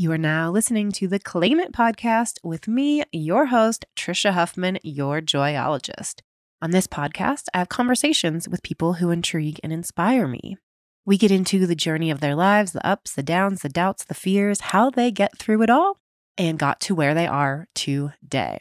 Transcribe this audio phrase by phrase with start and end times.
[0.00, 4.78] You are now listening to the Claim It podcast with me, your host, Trisha Huffman,
[4.84, 6.20] your joyologist.
[6.62, 10.56] On this podcast, I have conversations with people who intrigue and inspire me.
[11.04, 14.14] We get into the journey of their lives, the ups, the downs, the doubts, the
[14.14, 15.98] fears, how they get through it all,
[16.36, 18.60] and got to where they are today.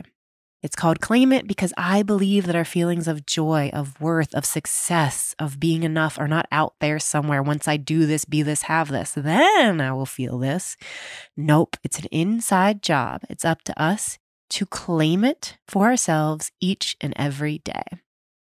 [0.64, 4.44] It's called Claim It because I believe that our feelings of joy, of worth, of
[4.44, 7.44] success, of being enough are not out there somewhere.
[7.44, 10.76] Once I do this, be this, have this, then I will feel this.
[11.36, 13.22] Nope, it's an inside job.
[13.30, 14.18] It's up to us
[14.50, 17.84] to claim it for ourselves each and every day.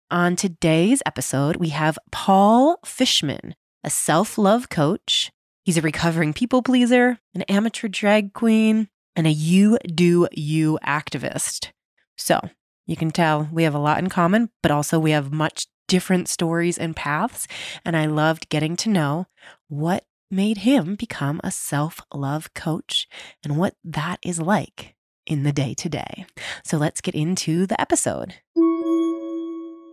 [0.09, 3.53] On today's episode, we have Paul Fishman,
[3.84, 5.31] a self love coach.
[5.66, 11.72] He's a recovering people pleaser, an amateur drag queen, and a you do you activist.
[12.17, 12.39] So
[12.85, 16.27] you can tell we have a lot in common, but also we have much different
[16.27, 17.48] stories and paths.
[17.85, 19.27] And I loved getting to know
[19.70, 23.08] what made him become a self love coach
[23.44, 26.25] and what that is like in the day to day.
[26.64, 28.36] So let's get into the episode.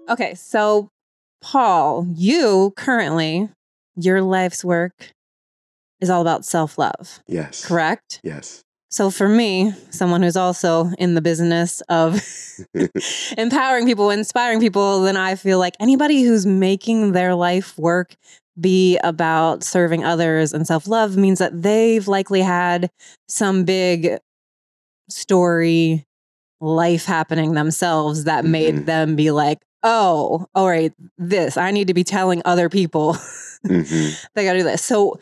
[0.08, 0.88] Okay, so
[1.40, 3.48] Paul, you currently,
[3.96, 5.12] your life's work
[6.00, 7.64] is all about self love, Yes.
[7.64, 8.20] correct?
[8.22, 8.63] Yes.
[8.94, 12.22] So for me, someone who's also in the business of
[13.36, 18.14] empowering people, inspiring people, then I feel like anybody who's making their life work
[18.60, 22.88] be about serving others and self love means that they've likely had
[23.28, 24.16] some big
[25.10, 26.04] story
[26.60, 28.86] life happening themselves that made Mhm.
[28.86, 33.14] them be like, oh, all right, this, I need to be telling other people
[33.66, 34.84] hmm they gotta do this.
[34.84, 35.18] So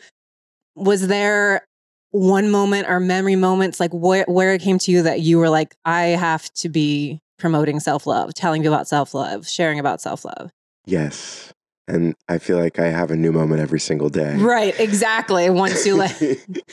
[0.75, 1.65] was there
[2.13, 5.49] one moment or memory moments like where where it came to you that you were
[5.49, 10.51] like, I have to be promoting self-love, telling people about self-love, sharing about self-love?
[10.85, 11.51] Yes.
[11.85, 14.37] And I feel like I have a new moment every single day.
[14.37, 15.49] Right, exactly.
[15.49, 16.17] Once you like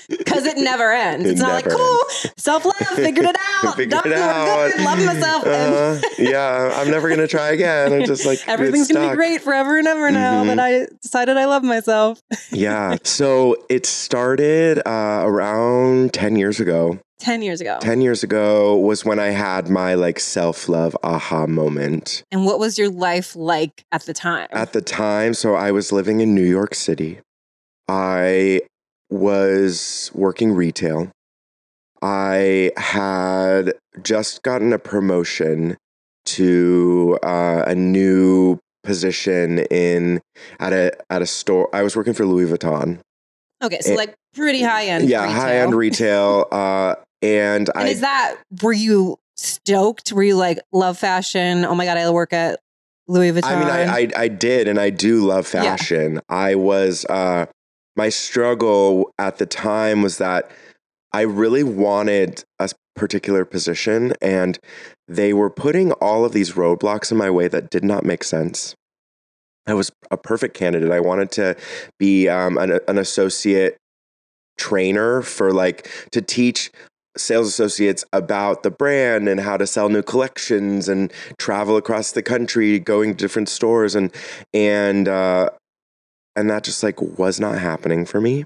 [0.09, 1.27] because it never ends.
[1.27, 1.99] It It's not like cool,
[2.37, 4.71] self-love, figured it out, Figured done, it out.
[4.73, 5.45] good, love myself.
[5.47, 7.93] Uh, yeah, I'm never gonna try again.
[7.93, 10.47] I'm just like Everything's gonna be great forever and ever now, Mhm.
[10.47, 12.21] but I decided I love myself.
[12.53, 12.97] Yeah.
[13.03, 17.01] So it started uh, around ten years ago.
[17.21, 17.79] 10 years ago.
[17.81, 22.25] 10 years ago was when I had my like self love aha moment.
[22.33, 24.49] And what was your life like at the time?
[24.51, 27.21] At the time, so I was living in New York City.
[27.89, 28.63] I
[29.11, 31.11] was working retail.
[32.03, 35.77] I had just gotten a promotion
[36.27, 40.21] to uh, a new position in
[40.59, 41.69] at a at a store.
[41.75, 43.01] I was working for Louis Vuitton.
[43.63, 45.09] okay, so like pretty high end.
[45.09, 46.47] yeah, high end retail.
[46.51, 50.13] Uh, and, And I is that were you stoked?
[50.13, 51.65] Were you like love fashion?
[51.65, 52.61] Oh my god, I work at
[53.09, 53.45] Louis Vuitton.
[53.45, 55.77] I mean, I, I I did, and I do love Yeah.
[55.77, 56.21] fashion.
[56.29, 57.47] I was uh,
[57.97, 60.51] my struggle at the time was that
[61.13, 64.59] I really wanted a particular position, and
[65.09, 68.75] they were putting all of these roadblocks in my way that did not make sense.
[69.67, 70.91] I was a perfect candidate.
[70.91, 71.57] I wanted to
[71.99, 73.77] be um, an, an associate
[74.59, 76.71] trainer for like to teach
[77.17, 82.23] sales associates about the brand and how to sell new collections and travel across the
[82.23, 84.13] country going to different stores and
[84.55, 85.51] and uh
[86.37, 88.45] and that just like was not happening for me.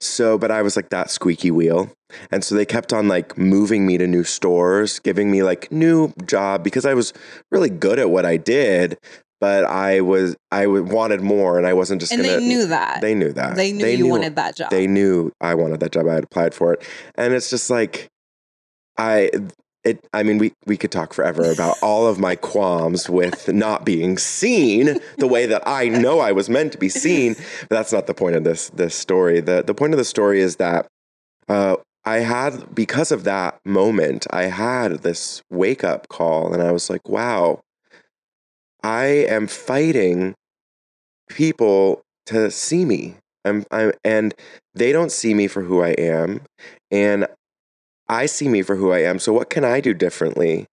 [0.00, 1.90] So but i was like that squeaky wheel.
[2.30, 6.12] And so they kept on like moving me to new stores giving me like new
[6.26, 7.12] job because i was
[7.50, 8.98] really good at what i did
[9.40, 13.00] but i was i wanted more and i wasn't just and gonna they knew that.
[13.00, 14.70] they knew that They knew you wanted that job.
[14.70, 16.06] they knew I wanted that job.
[16.08, 16.86] I had applied for it.
[17.14, 18.08] And it's just like
[18.98, 19.30] I
[19.82, 23.84] it I mean we we could talk forever about all of my qualms with not
[23.84, 27.34] being seen the way that I know I was meant to be seen.
[27.68, 29.40] But that's not the point of this this story.
[29.40, 30.86] The the point of the story is that
[31.48, 36.72] uh I had because of that moment, I had this wake up call and I
[36.72, 37.60] was like, wow,
[38.82, 40.34] I am fighting
[41.28, 43.16] people to see me.
[43.44, 44.34] I'm, I'm, and
[44.74, 46.42] they don't see me for who I am,
[46.90, 47.26] and
[48.08, 49.18] I see me for who I am.
[49.18, 50.66] So what can I do differently?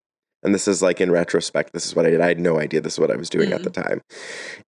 [0.43, 2.21] And this is like in retrospect, this is what I did.
[2.21, 4.01] I had no idea this is what I was doing at the time.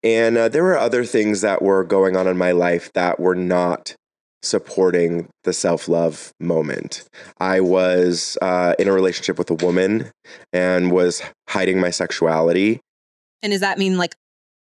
[0.02, 3.36] And uh, there were other things that were going on in my life that were
[3.36, 3.94] not
[4.42, 7.04] supporting the self love moment.
[7.38, 10.10] I was uh, in a relationship with a woman
[10.52, 12.80] and was hiding my sexuality.
[13.42, 14.14] And does that mean like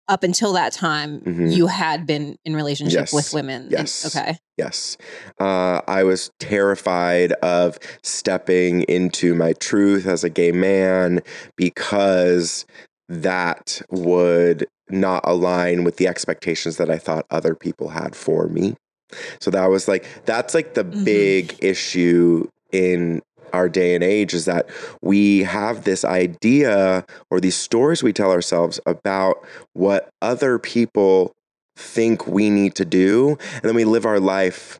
[0.09, 1.55] up until that time Mhm.
[1.55, 3.13] you had been in relationship Yes.
[3.13, 3.63] with women?
[3.63, 4.05] And- Yes.
[4.05, 4.37] okay.
[4.57, 4.97] Yes.
[5.39, 11.21] Uh, I was terrified of stepping into my truth as a gay man
[11.55, 12.65] because
[13.07, 18.75] that would not align with the expectations that I thought other people had for me.
[19.39, 21.05] So that was like that's like the Mhm.
[21.05, 23.21] big issue in
[23.53, 24.67] our day and age is that
[25.01, 29.37] we have this idea or these stories we tell ourselves about
[29.73, 31.31] what other people
[31.77, 34.79] think we need to do and then we live our life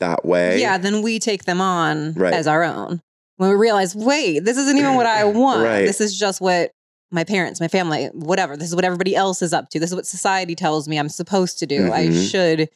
[0.00, 0.60] that way.
[0.60, 2.34] Yeah, then we take them on Right.
[2.34, 3.00] as our own.
[3.36, 5.64] When we realize, wait, this isn't even what I want.
[5.64, 5.84] Right.
[5.84, 6.70] This is just what
[7.10, 8.56] my parents, my family, whatever.
[8.56, 9.78] This is what everybody else is up to.
[9.80, 11.92] This is what society tells me I'm supposed to do.
[11.92, 12.30] I Mhm.
[12.30, 12.68] should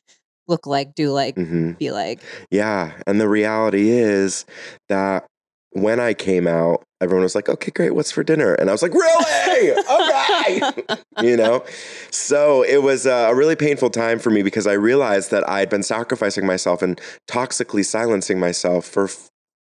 [0.46, 2.20] look like, do like, hmm be like.
[2.50, 2.92] Yeah.
[3.06, 4.46] And the reality is
[4.88, 5.26] that
[5.72, 7.94] when I came out, everyone was like, okay, great.
[7.94, 8.54] What's for dinner?
[8.54, 9.72] And I was like, really?
[9.72, 10.96] okay.
[11.22, 11.64] you know?
[12.10, 15.68] So it was a really painful time for me because I realized that I had
[15.68, 19.08] been sacrificing myself and toxically silencing myself for,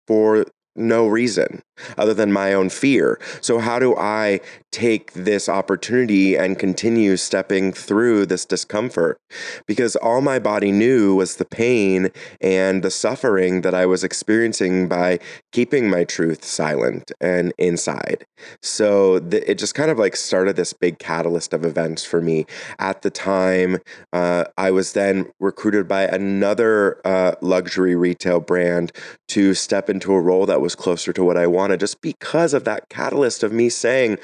[0.07, 0.45] for
[0.75, 1.61] no reason
[1.97, 3.19] other than my own fear.
[3.41, 4.39] So, how do I
[4.71, 9.17] take this opportunity and continue stepping through this discomfort?
[9.65, 14.87] Because all my body knew was the pain and the suffering that I was experiencing
[14.87, 15.19] by
[15.51, 18.25] keeping my truth silent and inside.
[18.61, 22.45] So, th- it just kind of like started this big catalyst of events for me.
[22.79, 23.79] At the time,
[24.13, 28.91] uh, I was then recruited by another uh, luxury retail brand
[29.29, 32.63] to step into a role that was closer to what I wanted just because of
[32.65, 34.17] that catalyst of me saying,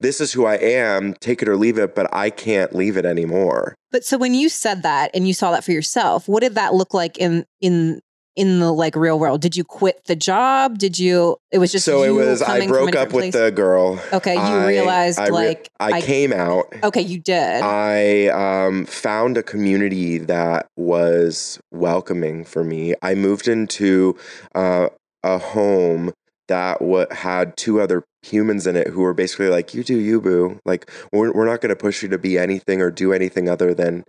[0.00, 3.04] This is who I am, take it or leave it, but I can't leave it
[3.04, 3.74] anymore.
[3.90, 6.74] But so when you said that and you saw that for yourself, what did that
[6.74, 8.00] look like in in
[8.38, 9.40] in the like real world?
[9.40, 10.78] Did you quit the job?
[10.78, 11.36] Did you?
[11.50, 13.34] It was just so it was, I broke up with place?
[13.34, 14.00] the girl.
[14.12, 16.72] Okay, you I- realized I re- like I, came out.
[16.84, 17.62] okay, you did.
[17.62, 22.94] I um, found a community that was welcoming for me.
[23.02, 24.16] I moved into
[24.54, 24.88] uh,
[25.24, 26.12] a home
[26.48, 30.20] that w- had two other humans in it who were basically like, "You do you,
[30.20, 30.60] boo.
[30.64, 33.74] Like, we're we're not going to push you to be anything or do anything other
[33.74, 34.04] than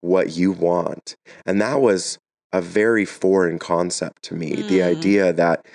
[0.00, 2.18] what you want." And that was
[2.52, 4.62] a very foreign concept to me.
[4.68, 4.84] The Mm.
[4.84, 5.66] idea that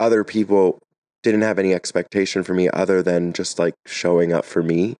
[0.00, 0.78] other people
[1.22, 4.96] didn't have any expectation for me other than just like showing up for me.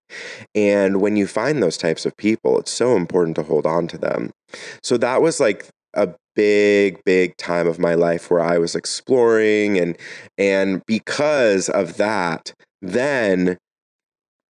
[0.55, 3.99] And when you find those types of people, it's so important to hold on to
[3.99, 4.31] them.
[4.83, 9.79] So that was like a big big time of my life where I was exploring
[9.79, 9.97] and
[10.39, 13.59] and because of that then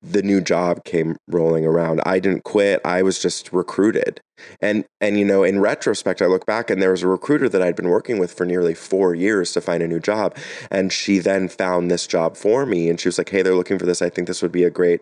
[0.02, 2.00] the new job came rolling around.
[2.04, 2.80] I didn't quit.
[2.84, 4.20] I was just recruited.
[4.60, 7.62] And and you know, in retrospect, I look back and there was a recruiter that
[7.62, 10.36] I'd been working with for nearly 4 years to find a new job,
[10.70, 13.78] and she then found this job for me and she was like, "Hey, they're looking
[13.78, 14.02] for this.
[14.02, 15.00] I think this would be a great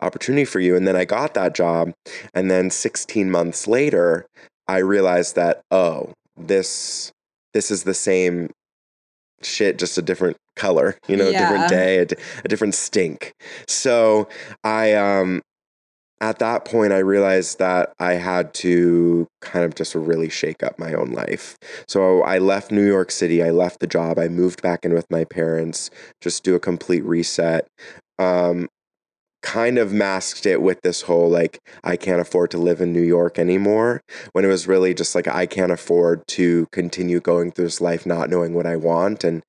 [0.00, 1.92] opportunity for you." And then I got that job,
[2.34, 4.26] and then 16 months later,
[4.66, 6.12] I realized that, "Oh,
[6.48, 7.12] this
[7.54, 8.50] this is the same
[9.42, 12.06] shit just a different color you know a different day a,
[12.44, 13.32] a different stink.
[13.66, 14.28] So
[14.64, 15.40] i um
[16.20, 20.78] at that point i realized that i had to kind of just really shake up
[20.78, 21.56] my own life.
[21.88, 25.06] So i left new york city i left the job i moved back in with
[25.10, 25.90] my parents
[26.20, 27.66] just do a complete reset.
[28.18, 28.68] Um
[29.42, 33.02] kind of masked it with this whole like i can't afford to live in new
[33.02, 34.00] york anymore
[34.32, 38.04] when it was really just like i can't afford to continue going through this life
[38.04, 39.42] not knowing what i want and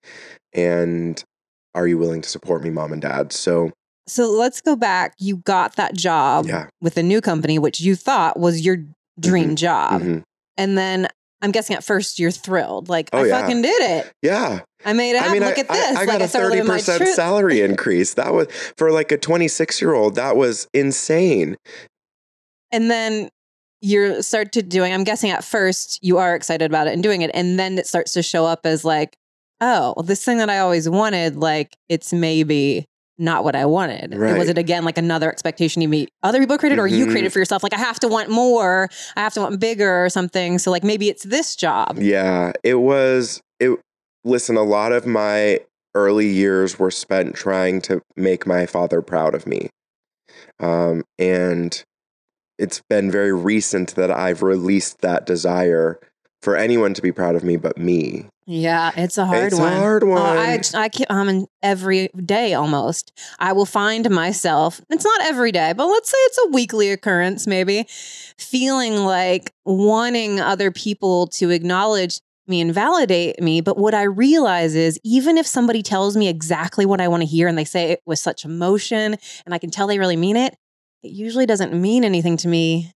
[0.54, 1.24] and
[1.76, 3.72] are you willing to support me mom and dad so
[4.08, 5.14] so let's go back.
[5.20, 8.78] You got that job yeah with a new company, which you thought was your
[9.20, 10.24] dream job, mhm.
[10.58, 11.08] and then.
[11.42, 13.40] I'm guessing at first you're thrilled, like Oh, I yeah.
[13.42, 14.12] fucking did it.
[14.22, 15.98] yeah I made it i mean Look I, at this.
[15.98, 17.14] I, I got like a I started 30% truth.
[17.16, 21.56] salary increase that was for like a 26 year old that was insane
[22.72, 23.30] and then
[23.82, 27.22] you start to doing i'm guessing at first you are excited about it and doing
[27.22, 29.16] it and then it starts to show up as like
[29.60, 32.86] oh well, this thing that i always wanted like it's maybe
[33.22, 34.14] not what i wanted.
[34.14, 37.32] And was it again like another expectation you meet other people created or you created
[37.32, 37.64] for yourself?
[37.64, 38.90] Like i have to want more.
[39.16, 40.60] I have to want bigger or something.
[40.60, 41.98] So like maybe it's this job.
[42.00, 43.80] Yeah, it was it
[44.24, 45.60] listen, a lot of my
[45.94, 49.70] early years were spent trying to make my father proud of me.
[50.60, 51.84] Um and
[52.58, 56.00] it's been very recent that I've released that desire
[56.42, 58.26] for anyone to be proud of me but me.
[58.46, 60.20] yeah it's a hard it's one a hard Oh, one.
[60.20, 63.12] I, I keep, I'm in every day almost.
[63.40, 67.46] I will find myself, it's not every day, but let's say it's a weekly occurrence,
[67.48, 67.86] maybe,
[68.38, 73.62] feeling like wanting other people to acknowledge me and validate me.
[73.62, 77.28] But what I realize is even if somebody tells me exactly what I want to
[77.28, 80.36] hear and they say it with such emotion and I can tell they really mean
[80.36, 80.56] it,
[81.04, 82.92] it usually doesn't mean anything to me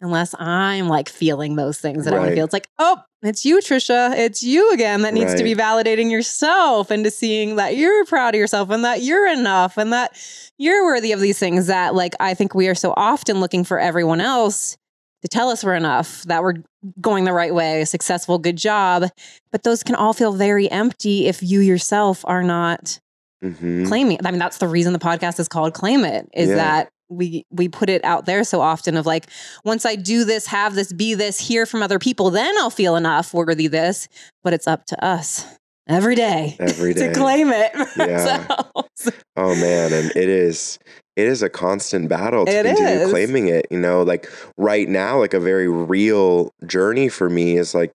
[0.00, 2.44] unless I'm like feeling those things that I want to feel.
[2.44, 4.16] It's like, oh, it's you, Trisha.
[4.16, 8.34] It's you again that needs to be validating yourself and to seeing that you're proud
[8.34, 10.12] of yourself and that you're enough and that
[10.56, 13.80] you're worthy of these things that like I think we are so often looking for
[13.80, 14.76] everyone else
[15.22, 16.54] to tell us we're enough, that we're
[17.00, 19.02] going the right way, successful, good job.
[19.50, 23.00] But those can all feel very empty if you yourself are not
[23.44, 23.86] Mhm.
[23.88, 24.18] claiming.
[24.24, 26.54] I mean, that's the reason the podcast is called Claim It, is Yeah.
[26.56, 29.26] that we we put it out there so often of like,
[29.64, 32.96] once I do this, have this, be this, hear from other people, then I'll feel
[32.96, 34.08] enough, worthy this.
[34.44, 35.44] But it's up to us
[35.88, 37.08] every day every day.
[37.08, 37.72] to claim it.
[37.96, 38.46] Yeah.
[38.48, 39.10] ourselves.
[39.36, 40.78] Oh man, and it is
[41.16, 43.10] it is a constant battle to It continue is.
[43.10, 43.66] claiming it.
[43.70, 47.92] You know, like right now, like a very real journey for me is like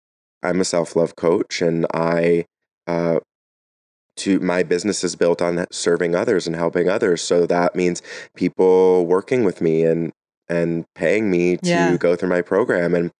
[0.42, 2.44] I'm a self love coach, and I
[2.86, 3.20] uh,
[4.18, 7.22] to my business is built on serving others and helping others.
[7.22, 8.02] So that means
[8.34, 10.12] people working with me and
[10.48, 11.96] and paying me to Yeah.
[11.98, 13.10] go through my program and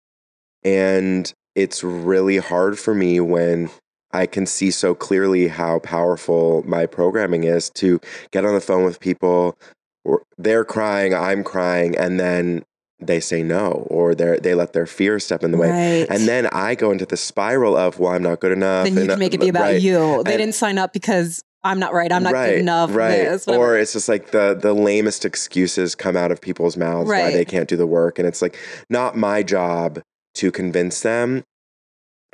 [0.64, 3.70] and it's really hard for me when
[4.12, 8.00] I can see so clearly how powerful my programming is to
[8.32, 9.58] get on the phone with people
[10.04, 12.64] or they're crying, I'm crying, and then
[13.00, 16.00] they say no, or they they let their fear step in the way.
[16.00, 16.10] Right.
[16.10, 18.84] And then I go into the spiral of, well, I'm not good enough.
[18.84, 20.22] then you and, can make it be about right, you.
[20.24, 22.10] They And- didn't sign up because I'm not right.
[22.12, 22.94] I'm not right, good enough.
[22.94, 23.24] Right.
[23.24, 27.32] This, or it's just like the the lamest excuses come out of people's mouths why
[27.32, 28.18] they can't do the work.
[28.18, 28.56] And it's like
[28.88, 30.00] not my job
[30.34, 31.44] to convince them.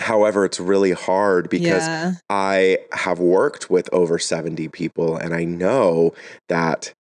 [0.01, 2.15] However, it's really hard because yeah.
[2.29, 6.13] I have worked with over 70 people and I know
[6.49, 6.93] that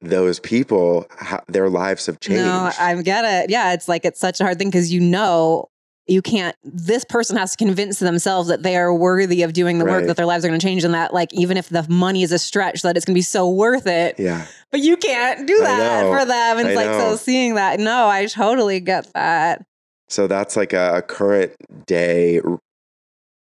[0.00, 1.06] those people,
[1.48, 2.42] their lives have changed.
[2.42, 3.50] No, I get it.
[3.50, 5.68] Yeah, it's like it's such a hard thing because you know
[6.06, 6.56] you can't.
[6.62, 10.16] This person has to convince themselves that they are worthy of doing the work that
[10.16, 12.38] their lives are going to change, and that like even if the money is a
[12.38, 14.18] stretch, that it's going to be so worth it.
[14.18, 14.46] yeah.
[14.70, 16.58] But you can't do that for them.
[16.58, 17.80] And it's I like so seeing that.
[17.80, 19.64] No, I totally get that.
[20.08, 21.54] So that's like a, a current
[21.86, 22.40] day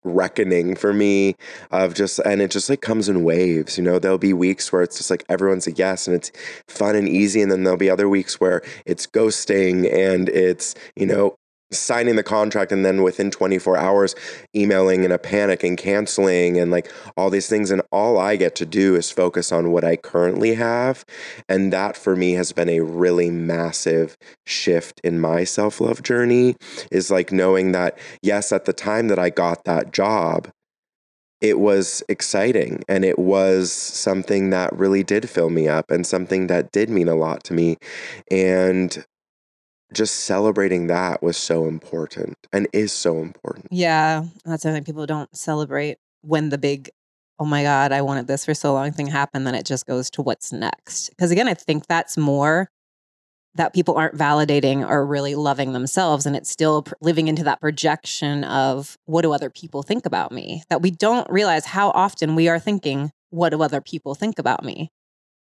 [0.07, 1.35] reckoning for me
[1.71, 3.77] of just, and it just like comes in waves.
[3.77, 6.31] You know, there'll be weeks where it's just like everyone's a yes and it's
[6.67, 7.41] fun and easy.
[7.41, 11.35] And then there'll be other weeks where it's ghosting and it's, you know,
[11.71, 14.15] signing the contract and then within 24 hours
[14.55, 17.71] emailing in a panic and canceling and like all these things.
[17.71, 21.05] And all I get to do is focus on what I currently have.
[21.50, 26.55] And that for me has been a really massive shift in my self-love journey
[26.91, 30.50] is like knowing that yes at the time that I got that job
[31.41, 36.47] it was exciting and it was something that really did fill me up and something
[36.47, 37.77] that did mean a lot to me.
[38.31, 39.05] And
[39.94, 44.84] just celebrating that was so important and is so important Yeah, that's something.
[44.84, 46.89] People don't celebrate when the big,
[47.39, 49.48] oh my God, I wanted this for so long thing happened.
[49.48, 51.10] Then it just goes to what's next.
[51.10, 52.70] Because again, I think that's more
[53.56, 56.25] that people aren't validating or really loving themselves.
[56.25, 60.32] And it's still pr- living into that projection of what do other people think about
[60.32, 60.63] me?
[60.70, 64.63] That we don't realize how often we are thinking, what do other people think about
[64.63, 64.91] me?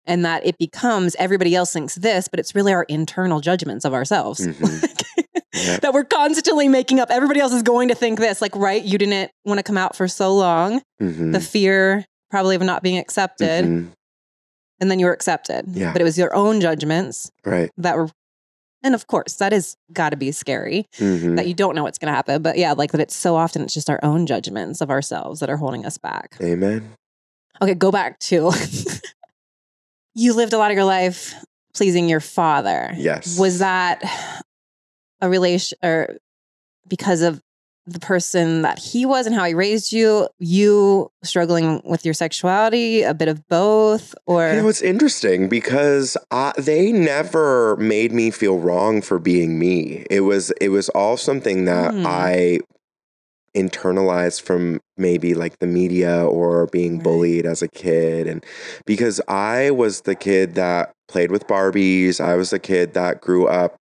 [0.07, 3.93] And that it becomes everybody else thinks this, but it's really our internal judgments of
[3.93, 4.45] ourselves.
[4.45, 4.97] Mhm.
[5.53, 5.77] Yeah.
[5.81, 7.09] that we're constantly making up.
[7.11, 8.41] Everybody else is going to think this.
[8.41, 10.81] Like, right, you didn't want to come out for so long.
[11.01, 11.33] Mhm.
[11.33, 13.65] The fear probably of not being accepted.
[13.65, 13.91] Mhm.
[14.79, 15.65] And then you were accepted.
[15.73, 15.91] Yeah.
[15.91, 18.09] But it was your own judgments right that were,
[18.81, 21.35] and of course, that is got to be scary Mhm.
[21.35, 22.41] that you don't know what's going to happen.
[22.41, 25.49] But yeah, like that it's so often it's just our own judgments of ourselves that
[25.49, 26.37] are holding us back.
[26.41, 26.93] amen
[27.61, 28.51] Okay, go back to
[30.13, 31.33] you lived a lot of your life
[31.73, 32.91] pleasing your father.
[32.97, 34.01] yes Was that
[35.21, 36.17] a relation or
[36.87, 37.41] because of
[37.87, 43.01] the person that he was and how he raised you, you struggling with your sexuality,
[43.01, 48.29] a bit of both, or You know, it's interesting because I, they never made me
[48.29, 50.05] feel wrong for being me.
[50.11, 52.05] It was it was all something that Hmm.
[52.05, 52.59] I
[53.55, 57.03] internalized from maybe like the media or being Right.
[57.03, 58.45] bullied as a kid and
[58.85, 63.45] because I was the kid that played with Barbies, I was the kid that grew
[63.47, 63.75] up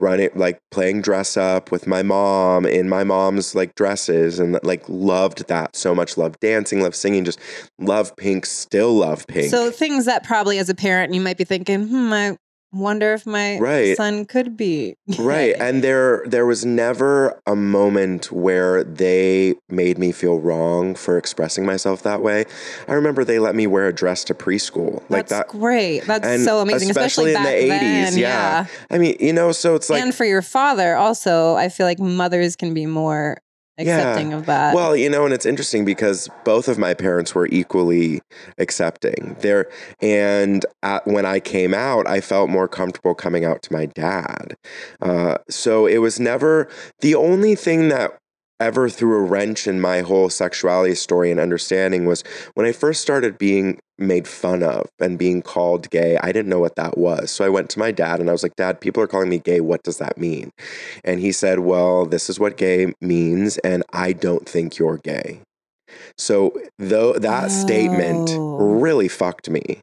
[0.00, 4.84] running like playing dress up with my mom in my mom's like dresses and like
[4.88, 7.38] loved that so much loved dancing, loved singing, just
[7.78, 9.50] love pink, still love pink.
[9.50, 12.36] so things that probably as a parent you might be thinking, hmm, I
[12.74, 13.96] wonder if my Right.
[13.96, 20.12] son could be right and there there was never a moment where they made me
[20.12, 22.44] feel wrong for expressing myself that way
[22.88, 26.00] i remember they let me wear a dress to preschool like That's that great.
[26.06, 28.18] That's so amazing, especially, especially in back the 80s, then.
[28.18, 28.66] yeah.
[28.90, 31.98] i mean you know so it's like and for your father, also, I feel like
[31.98, 33.38] mothers can be more
[33.78, 33.96] Yeah.
[33.96, 34.74] accepting of that.
[34.74, 38.20] Well, you know, and it's interesting because both of my parents were equally
[38.58, 39.36] accepting.
[39.40, 39.68] There,
[40.00, 44.56] and at, when I came out, I felt more comfortable coming out to my dad.
[45.02, 46.68] Uh, so it was never
[47.00, 48.18] the only thing that
[48.60, 52.22] ever threw a wrench in my whole sexuality story and understanding was
[52.54, 56.16] when I first started being made fun of and being called gay.
[56.18, 57.30] I didn't know what that was.
[57.30, 59.38] So I went to my dad and I was like, Dad, people are calling me
[59.38, 59.60] gay.
[59.60, 60.50] What does that mean?
[61.04, 65.40] And he said, Well, this is what gay means, and I don't think you're gay.
[66.18, 68.56] So though that statement Oh.
[68.56, 69.80] really fucked me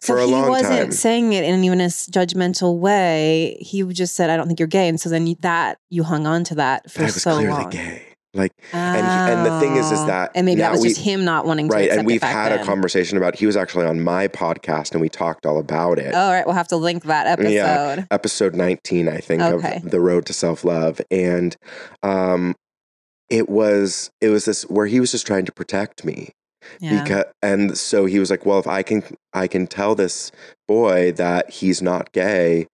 [0.00, 3.56] So for a he wasn't saying it in even a judgmental way.
[3.60, 6.26] He just said, "I don't think you're gay," and so then you, that you hung
[6.26, 7.70] on to that for I was so clearly long.
[7.70, 8.02] gay.
[8.32, 10.06] Like and he- and the thing is- is Oh.
[10.06, 12.52] that and maybe that was we- just him not wanting to right, and we've had
[12.52, 16.12] a conversation about he was actually on my podcast and we talked all about it.
[16.14, 17.50] Oh, all right, we'll have to link that episode.
[17.52, 18.04] Yeah.
[18.12, 19.80] episode 19 i think Okay.
[19.84, 21.56] of the road to self-love and
[22.04, 22.54] um
[23.28, 26.30] it was it was this where he was just trying to protect me
[26.80, 27.02] Yeah.
[27.02, 29.02] because and so he was like well if i can
[29.32, 30.30] i can tell this
[30.68, 32.66] boy that he's not gay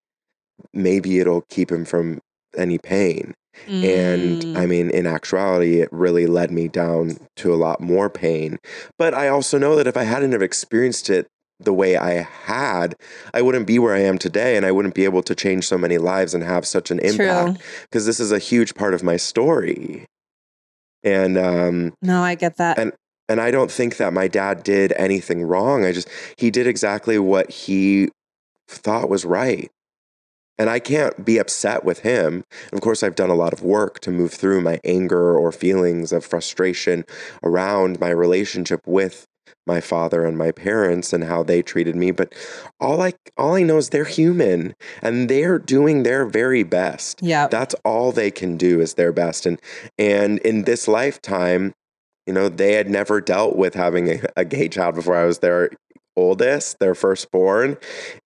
[0.72, 2.20] maybe it'll keep him from
[2.56, 3.34] any pain
[3.68, 4.56] and Mm.
[4.58, 8.58] i mean in actuality it really led me down to a lot more pain
[8.98, 11.26] but i also know that if i hadn't have experienced it
[11.58, 12.12] the way i
[12.44, 12.94] had
[13.32, 15.78] i wouldn't be where i am today and i wouldn't be able to change so
[15.78, 19.16] many lives and have such an impact because this is a huge part of my
[19.16, 20.04] story
[21.02, 22.78] and um No, I get that.
[22.78, 22.92] And-
[23.28, 25.84] and I don't think that my dad did anything wrong.
[25.84, 28.10] I just he did exactly what he
[28.68, 29.70] thought was right.
[30.58, 32.42] And I can't be upset with him.
[32.72, 36.12] Of course, I've done a lot of work to move through my anger or feelings
[36.12, 37.04] of frustration
[37.42, 39.26] around my relationship with
[39.66, 42.32] my father and my parents and how they treated me, but
[42.80, 47.48] all I all I know is they're human and they're doing their very best yeah.
[47.48, 49.60] that's all they can do is their best and
[49.98, 51.74] and in this lifetime
[52.26, 55.38] you know they had never dealt with having a, a gay child before i was
[55.40, 55.70] their
[56.16, 57.76] oldest their firstborn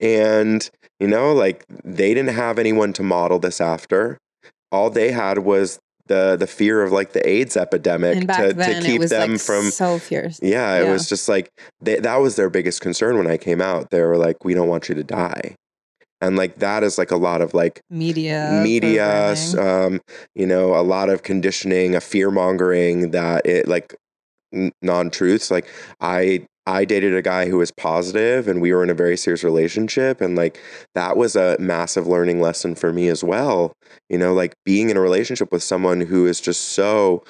[0.00, 4.18] and you know like they didn't have anyone to model this after
[4.72, 8.88] all they had was the the fear of like the aids epidemic to, then to
[8.88, 10.40] keep them like from so fierce.
[10.42, 10.92] yeah, it Yeah.
[10.92, 13.90] was just like they, that was their biggest concern when I came out.
[13.90, 15.54] They were like, "We don't want you to die,"
[16.20, 20.00] and like that is like a lot of like Media, media, um,
[20.34, 23.94] you know, a lot of conditioning, a fear mongering that it like
[24.54, 25.50] n- non truths.
[25.50, 25.66] Like
[26.00, 29.44] I, I dated a guy who was positive, and we were in a very serious
[29.44, 30.58] relationship, and like
[30.94, 33.72] that was a massive learning lesson for me as well.
[34.08, 37.24] You know, like being in a relationship with someone who is just so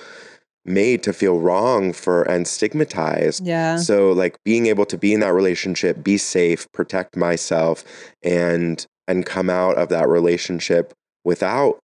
[0.64, 3.76] made to feel wrong for and stigmatized yeah.
[3.76, 7.84] so like being able to be in that relationship, be safe, protect myself
[8.22, 10.92] and and come out of that relationship
[11.24, 11.78] without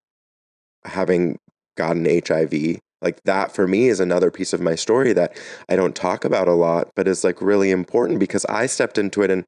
[0.85, 1.39] having
[1.77, 2.79] gotten HIV.
[3.03, 5.37] Like that for me is another piece of my story that
[5.69, 9.23] I don't talk about a lot, but is like really important because I stepped into
[9.23, 9.45] it and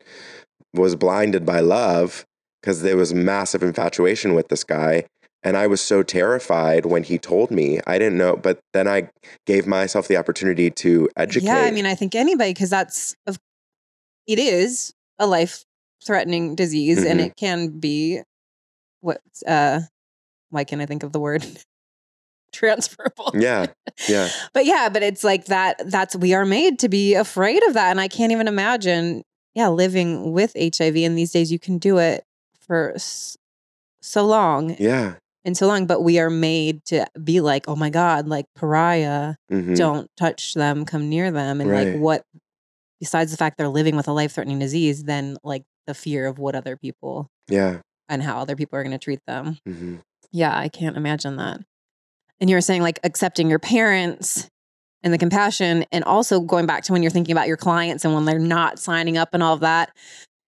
[0.75, 2.25] was blinded by love
[2.61, 5.05] because there was massive infatuation with this guy.
[5.45, 7.81] And I was so terrified when he told me.
[7.87, 9.09] I didn't know, but then I
[9.47, 11.47] gave myself the opportunity to educate.
[11.47, 13.39] Yeah, I mean, I think anybody, because that's, of,
[14.27, 15.65] it is a life
[16.05, 17.27] threatening disease and Mhm.
[17.27, 18.21] it can be
[19.01, 19.81] what, uh,
[20.51, 21.45] why can't I think of the word?
[22.53, 23.31] Transferable.
[23.35, 23.67] Yeah,
[24.09, 24.29] yeah.
[24.55, 27.91] But yeah, but it's like that, that's, we are made to be afraid of that.
[27.91, 29.23] And I can't even imagine,
[29.55, 30.97] yeah, living with HIV.
[30.97, 32.25] And these days you can do it
[32.67, 32.97] for
[34.01, 35.15] so long Yeah.
[35.45, 39.35] And so long, but we are made to be like, oh my God, like pariah
[39.51, 39.77] Mhm.
[39.77, 41.61] don't touch them, come near them.
[41.61, 42.25] And like what
[43.01, 46.39] besides the fact they're living with a life threatening disease, then like the fear of
[46.39, 47.81] what other people Yeah.
[48.09, 49.59] and how other people are going to treat them.
[49.65, 49.97] hmm
[50.33, 51.61] Yeah, I can't imagine that.
[52.41, 54.49] And you were saying like accepting your parents
[55.05, 58.13] and the compassion, and also going back to when you're thinking about your clients and
[58.15, 59.91] when they're not signing up and all of that.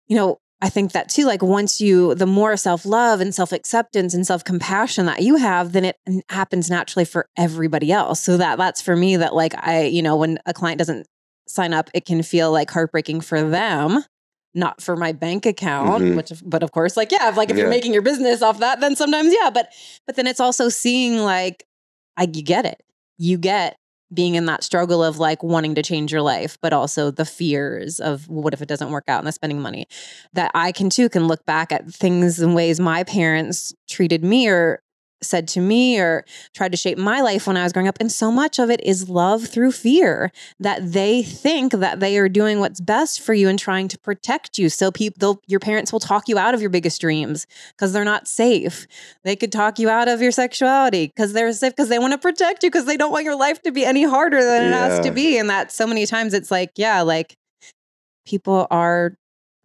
[0.08, 3.52] You know, I think that too, like once you, the more self love and self
[3.54, 5.96] acceptance and self compassion that you have, then it
[6.30, 8.20] happens naturally for everybody else.
[8.22, 11.08] So that that's for me that like I, you know, when a client doesn't
[11.48, 14.04] sign up, it can feel like heartbreaking for them.
[14.56, 16.16] Not for my bank account, Mhm.
[16.18, 18.80] which, but of course, like yeah, if, like if you're making your business off that,
[18.82, 19.52] then sometimes yeah.
[19.52, 19.72] But
[20.08, 21.66] but then it's also seeing like
[22.18, 22.82] I you get it.
[23.18, 23.78] You get
[24.14, 28.00] being in that struggle of like wanting to change your life, but also the fears
[28.00, 29.88] of what if it doesn't work out and the spending money.
[30.34, 34.48] That I can too can look back at things and ways my parents treated me
[34.48, 34.82] or
[35.22, 37.98] said to me or tried to shape my life when I was growing up.
[38.00, 42.30] And so much of it is love through fear that they think that they are
[42.30, 44.70] doing what's best for you and trying to protect you.
[44.70, 48.28] So people, your parents will talk you out of your biggest dreams because they're not
[48.28, 48.88] safe.
[49.24, 52.18] They could talk you out of your sexuality because they're safe because they want to
[52.18, 55.00] protect you because they don't want your life to be any harder than it has
[55.06, 55.38] to be.
[55.38, 57.36] And that so many times it's like, yeah, like
[58.26, 59.16] people are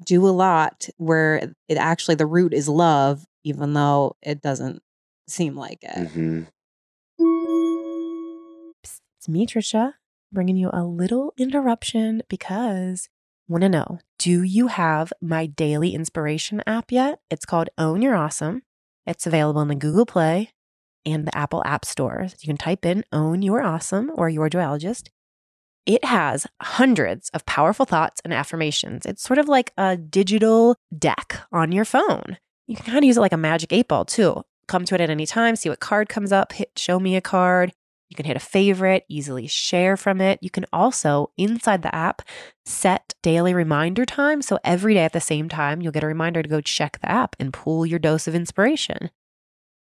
[0.04, 4.82] do a lot where it actually the root is love, even though it doesn't
[5.26, 6.08] seem like it.
[6.08, 6.42] hmm
[9.18, 9.94] It's me, Trisha,
[10.32, 13.08] bringing you a little interruption because
[13.48, 17.20] want to know do you have my daily inspiration app yet?
[17.30, 18.62] It's called Own Your Awesome.
[19.06, 20.50] It's available in the Google Play
[21.04, 22.26] and the Apple App Store.
[22.40, 25.08] You can type in Own Your Awesome or Your Joyologist.
[25.84, 29.04] It has hundreds of powerful thoughts and affirmations.
[29.04, 32.38] It's sort of like a digital deck on your phone.
[32.66, 34.42] You can kind of use it like a magic eight ball too.
[34.66, 37.20] Come to it at any time, see what card comes up, hit show me a
[37.20, 37.72] card.
[38.10, 40.38] You can hit a favorite, easily share from it.
[40.40, 42.22] You can also, inside the app,
[42.64, 44.40] set daily reminder time.
[44.40, 47.10] So every day at the same time, you'll get a reminder to go check the
[47.10, 49.10] app and pull your dose of inspiration.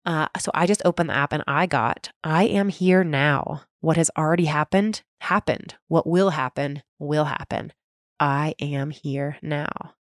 [0.05, 3.63] Uh, so I just opened the app and I got, I am here now.
[3.81, 5.77] What has already happened, happened.
[5.89, 7.73] What will happen, will happen.
[8.19, 9.95] I am here now.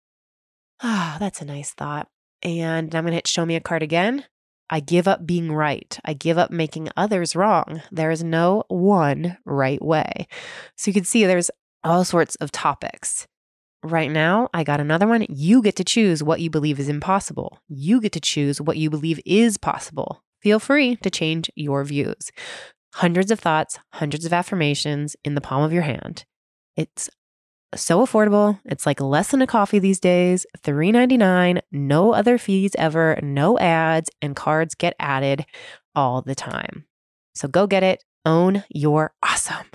[0.82, 2.10] Ah, that's a nice thought.
[2.42, 4.26] And I'm going to hit show me a card again.
[4.70, 6.00] I give up being right.
[6.06, 7.82] I give up making others wrong.
[7.92, 10.28] There is no one right way.
[10.76, 11.52] So you can see there's
[11.84, 13.28] all sorts of topics.
[13.82, 15.26] Right now, I got another one.
[15.30, 17.60] You get to choose what you believe is impossible.
[17.70, 20.24] You get to choose what you believe is possible.
[20.42, 22.32] Feel free to change your views.
[22.96, 26.26] Hundreds of thoughts, hundreds of affirmations in the palm of your hand.
[26.76, 27.10] It's
[27.76, 28.60] so affordable.
[28.66, 30.46] It's like less than a coffee these days.
[30.64, 35.46] $3.99, no other fees ever, no ads, and cards get added
[35.96, 36.86] all the time.
[37.36, 38.04] So go get it.
[38.26, 39.66] Own your awesome.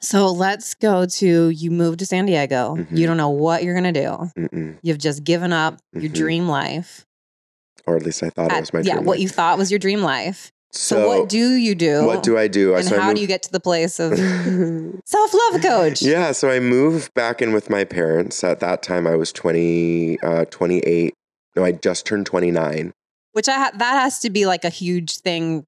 [0.00, 2.76] So let's go to you moved to San Diego.
[2.76, 2.96] Mhm.
[2.98, 4.30] You don't know what you're going to do.
[4.38, 4.78] Mm-mm.
[4.82, 6.14] You've just given up your Mhm.
[6.14, 7.06] dream life.
[7.86, 9.20] Or at least I thought it was my yeah, dream Yeah, what life.
[9.20, 10.52] you thought was your dream life.
[10.74, 12.04] So, So, what do you do?
[12.04, 12.74] what do I do?
[12.74, 14.18] and so how do you get to the place of
[15.04, 16.02] self love coach?
[16.02, 18.42] Yeah, so I moved back in with my parents.
[18.42, 21.14] At that time, I was 20, uh, 28.
[21.54, 22.92] No, I just turned 29.
[23.32, 25.64] Which I ha- that has to be like a huge thing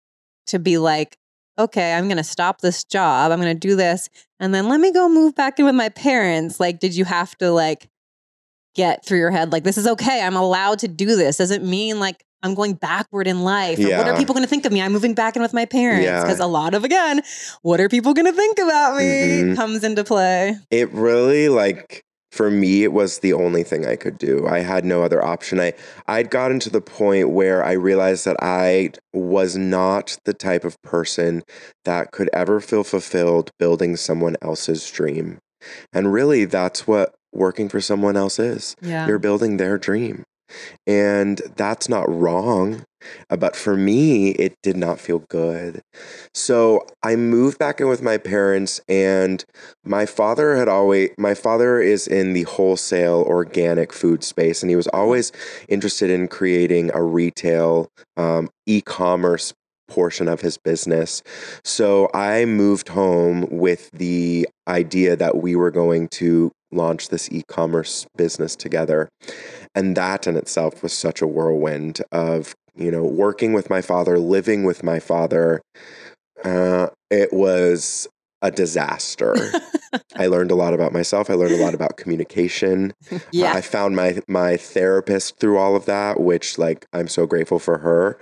[0.49, 1.17] to be like,
[1.57, 3.31] okay, I'm going to stop this job.
[3.31, 4.09] I'm going to do this,
[4.41, 6.59] and then let me go move back in with my parents.
[6.59, 7.89] Like, did you have to like
[8.75, 10.21] get through your head like this is okay?
[10.21, 11.37] I'm allowed to do this.
[11.39, 13.79] Doesn't mean like I'm going backward in life.
[13.79, 14.81] Or what are people going to think of me?
[14.81, 16.23] I'm moving back in with my parents Yeah.
[16.23, 17.23] because a lot of again,
[17.63, 19.57] what are people going to think about me Mhm.
[19.57, 20.57] comes into play.
[20.71, 24.47] It really, like, for me, it was the only thing I could do.
[24.47, 25.59] I had no other option.
[25.61, 25.73] I,
[26.07, 30.81] I'd gotten to the point where I realized that I was not the type of
[30.83, 31.43] person
[31.85, 35.39] that could ever feel fulfilled building someone else's dream.
[35.95, 38.75] And really, that's what working for someone else is.
[38.83, 39.07] Yeah.
[39.07, 40.25] You're building their dream.
[40.87, 42.85] And that's not wrong.
[43.31, 45.81] Uh, But for me, it did not feel good.
[46.35, 49.45] So I moved back in with my parents, and
[49.85, 54.77] my father had always, my father is in the wholesale organic food space, and he
[54.77, 55.31] was always
[55.69, 59.53] interested in creating a retail um, e commerce
[59.89, 61.23] portion of his business.
[61.65, 67.43] So I moved home with the idea that we were going to launch this e
[67.47, 69.09] commerce business together.
[69.77, 74.19] And that in itself was such a whirlwind of, you know, working with my father,
[74.19, 75.61] living with my father.
[76.43, 78.09] Uh, it was
[78.43, 79.35] a disaster.
[80.17, 81.31] I learned a lot about myself.
[81.31, 82.93] I learned a lot about communication.
[83.33, 83.53] yeah.
[83.53, 87.79] I found my my therapist through all of that, which like I'm so grateful for
[87.79, 88.19] her.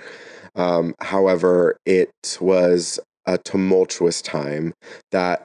[0.56, 4.74] Um, however, it was a tumultuous time
[5.10, 5.44] that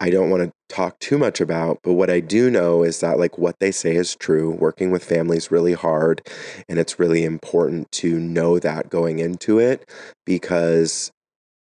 [0.00, 3.18] I don't want to talk too much about, but what I do know is that
[3.18, 4.50] like what they say is true.
[4.50, 6.22] Working with family is really hard,
[6.68, 9.88] and it's really important to know that going into it
[10.26, 11.12] because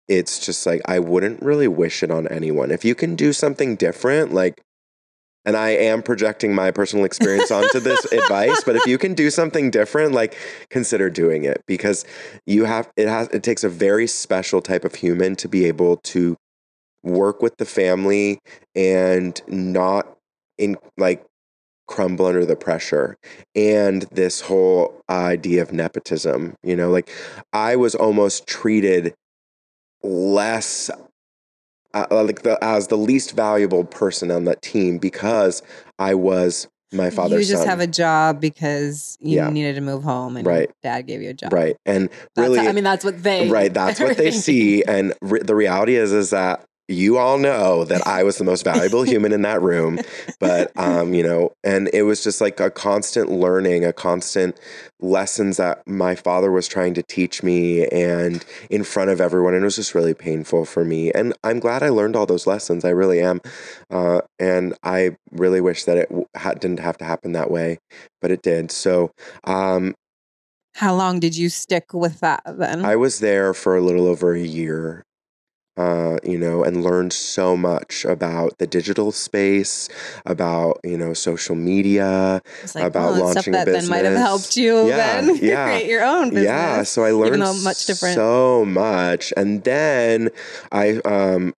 [0.08, 2.72] it's just like I wouldn't really wish it on anyone.
[2.72, 4.62] If you can do something different, like
[5.44, 9.30] and I am projecting my personal experience onto this advice, but if you can do
[9.30, 10.36] something different, like
[10.70, 12.06] consider doing it because
[12.46, 15.98] you have it has it takes a very special type of human to be able
[15.98, 16.38] to
[17.04, 18.40] work with the family
[18.76, 20.18] and not
[20.58, 21.26] in like
[21.88, 23.18] crumble under the pressure
[23.56, 27.10] and this whole idea of nepotism you know like
[27.52, 29.14] i was almost treated
[30.04, 30.90] less
[31.94, 35.62] uh, like the as the least valuable person on that team because
[36.00, 37.68] I was my father's You just son.
[37.70, 39.50] have a job because you Yeah.
[39.50, 40.72] needed to move home and Right.
[40.84, 41.52] dad gave you a job.
[41.54, 43.50] right, and That's really, how- I mean, that's what they.
[43.50, 47.84] right, that's what they see, and re- the reality is is that you all know
[47.86, 50.00] that I was the most valuable human in that room,
[50.40, 54.58] but um, you know, and it was just like a constant learning, a constant
[55.02, 59.64] lessons that my father was trying to teach me and in front of everyone and
[59.64, 62.86] it was just really painful for me and i'm glad i learned all those lessons
[62.86, 63.42] i really am
[63.90, 67.80] uh, and i really wish that it ha- didn't have to happen that way
[68.22, 69.12] but it did so
[69.46, 69.96] um,
[70.76, 72.86] How long did you stick with that then?
[72.86, 75.04] i was there for a little over a year
[75.78, 79.90] uh, you know, and learned so much about the digital space,
[80.26, 82.42] about you know social media,
[82.76, 85.66] like, about it's launching a stuff that then might have helped you Yeah, then yeah.
[85.66, 86.44] create your own business.
[86.44, 88.16] Yeah, so I learned much different.
[88.16, 90.30] so much, and then
[90.72, 91.54] I um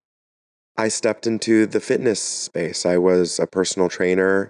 [0.78, 2.86] I stepped into the fitness space.
[2.86, 4.49] I was a personal trainer,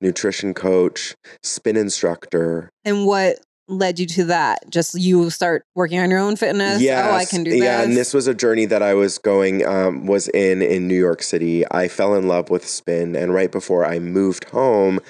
[0.00, 2.70] nutrition coach, spin instructor.
[2.84, 4.68] And what led you to that?
[4.70, 6.80] Just you start working on your own fitness.
[6.80, 7.60] Yeah, Oh, I can do this.
[7.62, 10.98] Yeah, and this was a journey that I was going um, was in in New
[10.98, 11.64] York City.
[11.70, 15.00] I fell in love with spin, and right before I moved home,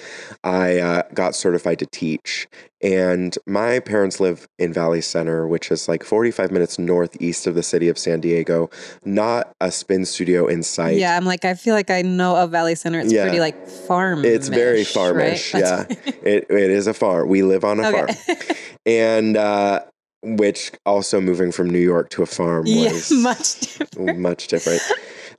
[0.44, 2.48] I uh, got certified to teach.
[2.82, 7.62] And my parents live in Valley Center, which is like 45 minutes northeast of the
[7.62, 8.70] city of San Diego.
[9.04, 10.96] Not a spin studio in sight.
[10.96, 12.98] Yeah, I'm like, I feel like I know of Valley Center.
[12.98, 13.22] It's Yeah.
[13.22, 14.24] pretty like farm.
[14.24, 15.54] It's very farmish.
[15.54, 17.28] Yeah, it, it is a farm.
[17.28, 18.08] We live on a farm,
[18.84, 19.80] and uh,
[20.24, 24.18] which also moving from New York to a farm yeah, was much different.
[24.18, 24.82] much different.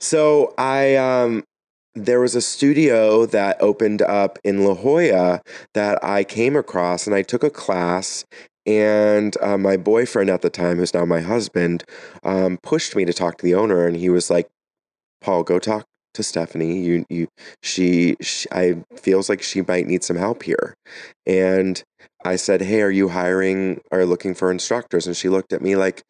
[0.00, 1.44] So I um
[1.94, 5.40] there was a studio that opened up in La Jolla
[5.74, 8.24] that I came across and I took a class
[8.66, 11.84] and uh, my boyfriend at the time who's now my husband
[12.22, 14.48] um, pushed me to talk to the owner and he was like
[15.20, 16.80] Paul go talk to Stephanie.
[16.80, 17.28] You you
[17.62, 20.74] she, she I feels like she might need some help here.
[21.26, 21.82] And
[22.24, 25.06] I said, Hey, are you hiring or looking for instructors?
[25.06, 26.02] And she looked at me like,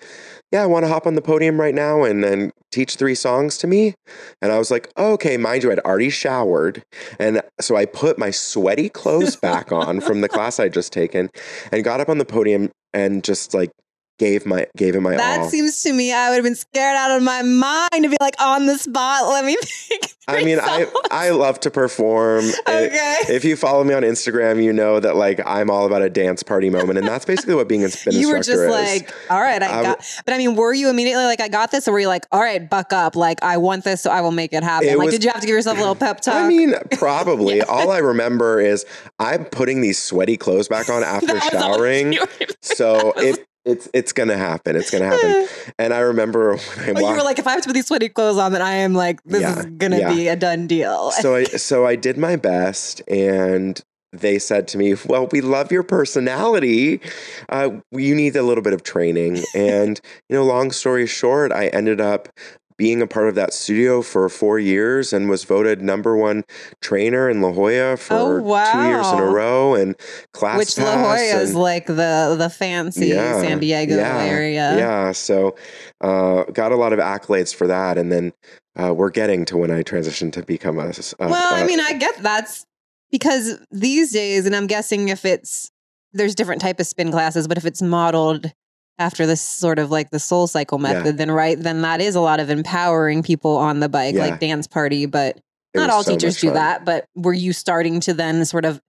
[0.53, 3.59] Yeah, I want to hop on the podium right now and, and teach three songs
[3.59, 3.95] to me.
[4.41, 6.83] And I was like, oh, Okay, mind you, I'd already showered.
[7.19, 11.31] And so I put my sweaty clothes back on from the class I'd just taken
[11.73, 13.71] and got up on the podium and just like
[14.19, 15.49] gave my gave it my That all.
[15.49, 18.35] seems to me I would have been scared out of my mind to be like
[18.41, 19.27] on the spot.
[19.29, 19.57] Let me
[19.89, 20.11] pick.
[20.27, 20.97] I mean, I, songs.
[21.11, 22.45] I love to perform.
[22.67, 23.17] Okay.
[23.29, 26.43] If you follow me on Instagram, you know that like I'm all about a dance
[26.43, 26.99] party moment.
[26.99, 28.71] And that's basically what being a spin you were just is.
[28.71, 30.23] like, all right, I I got.
[30.25, 32.41] But I mean, were you immediately like, I got this, or were you like, all
[32.41, 34.89] right, buck up, like I want this, so I will make it happen?
[34.89, 36.37] It like, was- did you have to give yourself a little pep talk?
[36.37, 37.61] I mean, probably.
[37.63, 38.87] All I remember is
[39.19, 42.17] I'm putting these sweaty clothes back on after That was all showering.
[42.63, 44.77] So it it's it's gonna happen.
[44.77, 45.49] It's gonna happen.
[45.79, 47.87] And I remember when I Oh, you were like, if I have to put these
[47.87, 50.15] sweaty clothes on, then I am like, this Yeah, is gonna yeah.
[50.15, 51.11] be a done deal.
[51.23, 53.81] so I so I did my best, and
[54.13, 57.01] they said to me, "Well, we love your personality.
[57.49, 61.67] Uh, you need a little bit of training." And you know, long story short, I
[61.69, 62.29] ended up
[62.77, 66.43] being a part of that studio for four years and was voted number one
[66.81, 69.95] trainer in La Jolla for two years in a row and
[70.33, 74.77] class Which La Jolla is like the the fancy Yeah, San Diego yeah, area.
[74.77, 75.57] Yeah, so
[76.01, 78.33] uh, got a lot of accolades for that, and then
[78.77, 80.93] uh, we're getting to when I transitioned to become a.
[81.21, 82.67] Well, I a- mean, I get that's
[83.11, 85.71] because these days, and I'm guessing if it's
[86.13, 88.53] there's different type of spin classes, but if it's modeled
[88.99, 90.95] after this sort of like the SoulCycle Yeah.
[90.95, 94.23] method, then right, then that is a lot of empowering people on the bike, Yeah.
[94.27, 95.07] like dance party.
[95.07, 95.37] But
[95.73, 96.55] it not all so teachers do fun.
[96.55, 96.85] that.
[96.85, 98.81] But were you starting to then sort of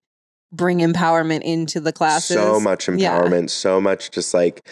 [0.52, 2.36] bring empowerment into the classes?
[2.38, 3.20] So much Yeah.
[3.20, 4.68] empowerment, so much just like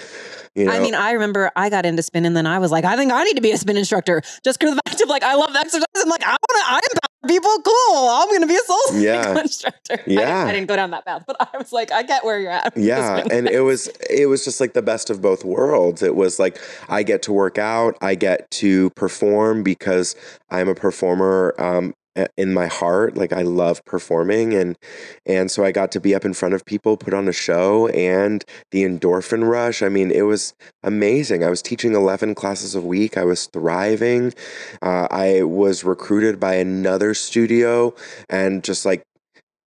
[0.56, 0.72] you know.
[0.72, 3.12] I mean, I remember I got into spin and then I was like, I think
[3.12, 5.34] I need to be a spin instructor just because of the fact of like, I
[5.36, 5.84] love exercise.
[5.98, 7.50] I'm like, I want to, I empower people.
[7.64, 8.08] Cool.
[8.10, 9.40] I'm going to be a soul Yeah.
[9.42, 9.94] instructor.
[9.94, 10.46] I didn't- Yeah.
[10.46, 12.78] I, didn't go down that path, but I was like, I get where you're at.
[12.78, 16.38] yeah and it was it was just like the best of both worlds it was
[16.40, 16.60] like
[16.90, 20.16] i get to work out i get to perform because
[20.50, 21.94] i'm a performer um
[22.38, 24.78] in my heart like i love performing and
[25.26, 27.88] and so i got to be up in front of people put on a show
[27.88, 31.44] and the endorphin rush i mean it was amazing.
[31.44, 34.34] I was teaching 11 classes a week i was thriving
[34.82, 37.94] uh, i was recruited by another studio
[38.30, 39.04] and just like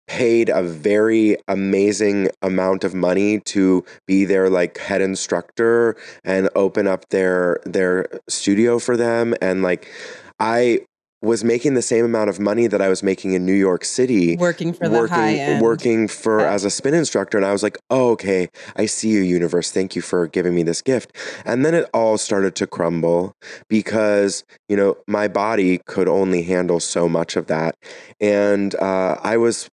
[0.07, 6.87] paid a very amazing amount of money to be their like head instructor and open
[6.87, 9.91] up their their studio for them and like
[10.39, 10.81] I
[11.27, 14.37] was making the same amount of money that I was making in New York City
[14.37, 15.62] working for the working high end.
[15.62, 16.53] working for Yeah.
[16.53, 18.49] as a spin instructor and I was like, "Oh, okay.
[18.77, 19.71] I see you universe.
[19.71, 21.12] Thank you for giving me this gift."
[21.45, 23.33] And then it all started to crumble
[23.69, 27.75] because, you know, my body could only handle so much of that.
[28.21, 29.69] And uh, I was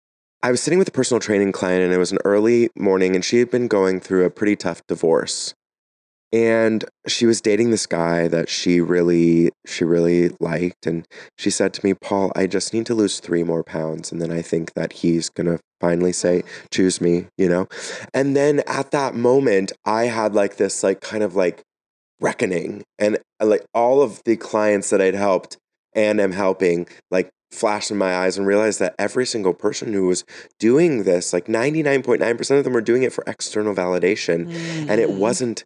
[0.44, 3.24] I was sitting with a personal training client and it was an early morning and
[3.24, 5.54] she had been going through a pretty tough divorce.
[6.34, 11.06] And she was dating this guy that she really she really liked and
[11.38, 14.32] she said to me, "Paul, I just need to lose 3 more pounds and then
[14.32, 17.68] I think that he's going to finally say, "Choose me," you know?
[18.14, 21.64] And then at that moment, I had like this like kind of like
[22.22, 25.58] reckoning and uh, like all of the clients that I'd helped
[25.94, 30.08] and am helping like flashed in my eyes and realized that every single person who
[30.08, 30.24] was
[30.60, 34.50] doing this like 99.9% of them were doing it for external validation
[34.90, 35.18] and it Mm.
[35.18, 35.66] wasn't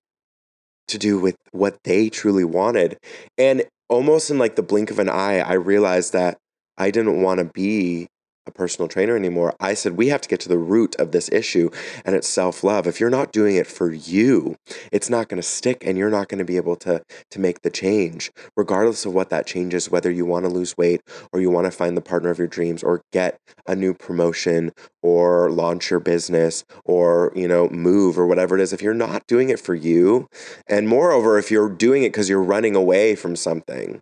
[0.88, 2.98] to do with what they truly wanted.
[3.38, 6.38] And almost in like the blink of an eye, I realized that
[6.78, 8.08] I didn't want to be
[8.48, 9.56] a personal trainer anymore.
[9.60, 11.70] I said, we have to get to the root of this issue,
[12.04, 12.88] and it's self love.
[12.88, 14.56] If you're not doing it for you,
[14.92, 17.62] it's not going to stick, and you're not going to be able to, to make
[17.62, 21.02] the change, regardless of what that change is, whether you want to lose weight
[21.34, 24.72] or you want to find the partner of your dreams or get a new promotion
[25.02, 28.74] or launch your business or, you know, move or whatever it is.
[28.74, 30.28] If you're not doing it for you,
[30.68, 34.02] and moreover, if you're doing it because you're running away from something,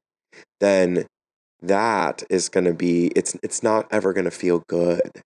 [0.59, 1.05] then
[1.63, 5.21] that is going to be it's it's not ever going to feel good.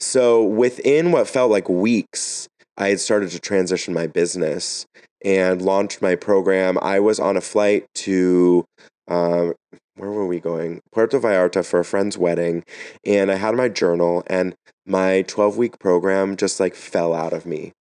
[0.00, 4.86] So within what felt like weeks, I had started to transition my business
[5.24, 6.78] and launched my program.
[6.80, 8.64] I was on a flight to
[9.08, 9.54] um,
[9.96, 10.80] where were we going?
[10.92, 12.64] Puerto Vallarta for a friend's wedding,
[13.04, 14.54] and I had my journal and
[14.86, 17.72] my 12 week program just like fell out of me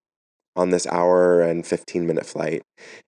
[0.56, 2.64] on this hour and 15 minute flight.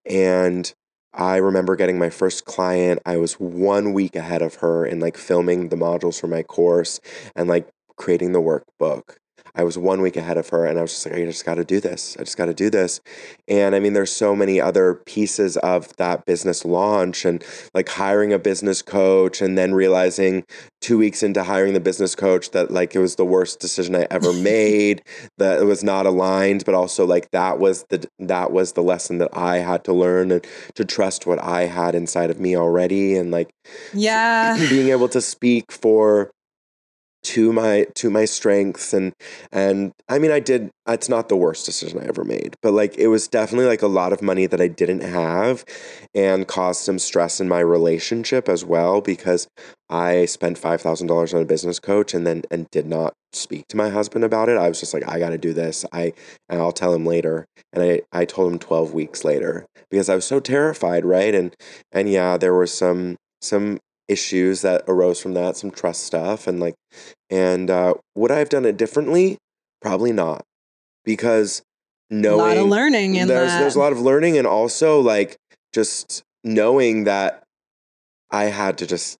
[0.05, 0.71] And
[1.13, 3.01] I remember getting my first client.
[3.05, 6.99] I was one week ahead of her in like filming the modules for my course
[7.35, 9.17] and like creating the workbook.
[9.57, 11.55] I was one week ahead of her and I was just like, I just got
[11.55, 12.15] to do this.
[12.19, 13.01] I just got to do this.
[13.47, 17.43] And I mean, there's so many other pieces of that business launch and
[17.73, 20.45] like hiring a business coach and then realizing
[20.79, 24.05] two weeks into hiring the business coach that like it was the worst decision I
[24.11, 25.01] ever made,
[25.39, 29.17] that it was not aligned, but also like that was the, that was the lesson
[29.17, 33.15] that I had to learn and to trust what I had inside of me already.
[33.15, 33.49] And like,
[33.91, 36.31] yeah, being able to speak for
[37.23, 39.13] to my to my strengths and
[39.51, 42.97] and I mean I did it's not the worst decision I ever made but like
[42.97, 45.65] it was definitely like a lot of money that I didn't have
[46.13, 49.47] and caused some stress in my relationship as well because
[49.89, 53.89] I spent $5,000 on a business coach and then and did not speak to my
[53.89, 54.57] husband about it.
[54.57, 55.85] I was just like I got to do this.
[55.91, 56.13] I
[56.49, 57.45] and I'll tell him later.
[57.73, 61.33] And I I told him 12 weeks later because I was so terrified right?
[61.33, 61.55] And
[61.91, 66.59] and yeah there was some some issues that arose from that, some trust stuff, and
[66.59, 66.75] like,
[67.29, 69.37] and uh, would I have done it differently?
[69.81, 70.43] Probably not,
[71.05, 71.61] because
[72.09, 73.59] knowing a lot of learning in there's that.
[73.59, 75.37] there's a lot of learning, and also like
[75.73, 77.43] just knowing that
[78.31, 79.19] I had to just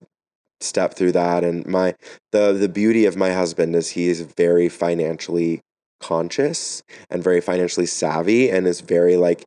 [0.60, 1.95] step through that, and my
[2.32, 5.62] the the beauty of my husband is he's very financially
[6.00, 9.43] conscious and very financially savvy and is very like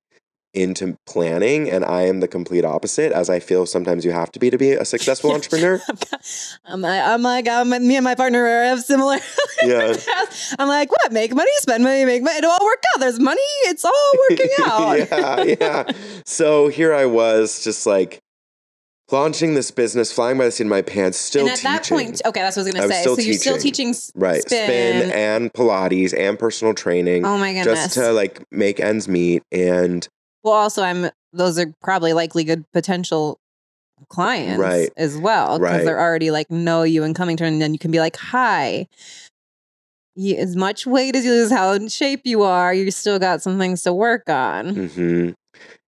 [0.53, 4.41] into planning and I am the complete opposite as I feel sometimes you have to
[4.41, 5.81] be to be a successful entrepreneur.
[6.65, 9.19] I'm like, I'm like, I'm, me and my partner are have similar.
[9.63, 9.95] Yeah.
[10.59, 11.13] I'm like, what?
[11.13, 12.39] Make money, spend money, make money.
[12.39, 13.01] It all work out.
[13.01, 13.43] There's money.
[13.65, 14.97] It's all working out.
[14.97, 15.93] yeah, yeah.
[16.25, 18.21] So here I was just like
[19.13, 21.73] launching this business, flying by the seat of my pants, still and at teaching.
[21.73, 23.15] that point, okay, that's what I was I going was to say.
[23.17, 23.93] So you're still teaching.
[23.93, 24.41] teaching right.
[24.43, 25.11] spin.
[25.11, 27.83] and Pilates and personal training Oh my goodness.
[27.83, 30.09] just to like make ends meet and
[30.43, 31.11] well, also, I'm.
[31.33, 33.39] Those are probably likely good potential
[34.09, 34.91] clients, Right.
[34.97, 35.85] As well, because Right.
[35.85, 38.89] they're already like know you and coming to, and then you can be like, "Hi."
[40.17, 43.43] You, as much weight as you lose, how in shape you are, you still got
[43.43, 44.75] some things to work on.
[44.89, 45.31] hmm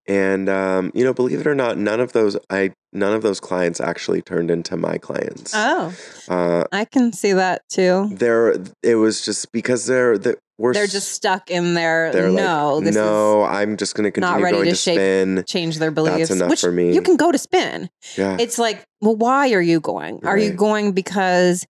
[0.07, 3.41] And um, you know, believe it or not, none of those I none of those
[3.41, 5.53] clients actually turned into my clients.
[5.55, 5.93] Oh,
[6.29, 8.11] Uh, I can see that too.
[8.12, 12.77] there, it was just because they're the, we're They're just stuck in their they're no.
[12.77, 13.43] like this no.
[13.43, 15.45] I'm just going to not continue ready going to to, shape spin.
[15.47, 16.29] change their beliefs.
[16.29, 16.95] That's enough which for me.
[16.95, 17.91] You can go to spin.
[18.17, 20.25] Yeah, It's like, well, why are you going?
[20.25, 21.67] Are you going because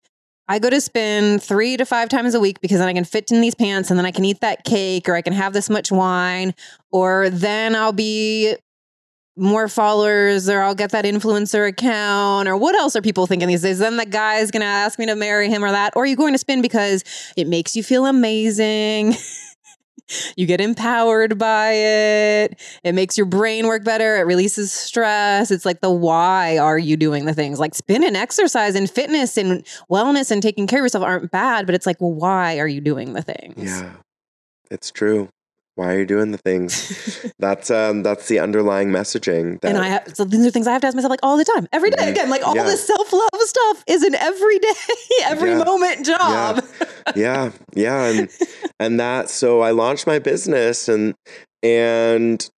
[0.49, 3.33] I go to spin three to five times a week because then I can fit
[3.33, 5.69] in these pants and then I can eat that cake or I can have this
[5.69, 6.55] much wine
[6.93, 8.55] or then I'll be
[9.37, 13.63] more followers or I'll get that influencer account or what else are people thinking these
[13.63, 13.79] days?
[13.79, 15.93] Then the guy's going to ask me to marry him or that.
[15.95, 17.05] Or are you going to spin because
[17.37, 19.15] it makes you feel amazing?
[20.37, 22.61] you get empowered by it.
[22.85, 24.17] It makes your brain work better.
[24.17, 25.51] It releases stress.
[25.51, 27.59] It's like the why are you doing the things?
[27.59, 31.67] Like spin and exercise and fitness and wellness and taking care of yourself aren't bad,
[31.67, 33.65] but it's like, well, why are you doing the things?
[33.65, 33.93] yeah,
[34.71, 35.29] it's true.
[35.77, 37.31] Why are you doing the things?
[37.39, 39.61] that's um, that's the underlying messaging.
[39.61, 41.37] That, and I have, so these are things I have to ask myself like all
[41.37, 42.03] the time, every day.
[42.07, 42.11] Mhm.
[42.13, 42.65] Again, like all Yeah.
[42.65, 44.69] this self love stuff is an everyday,
[45.25, 45.63] every Yeah.
[45.65, 46.65] moment job.
[47.15, 48.29] yeah yeah and
[48.81, 51.15] and that so i launched my business and
[51.63, 52.51] and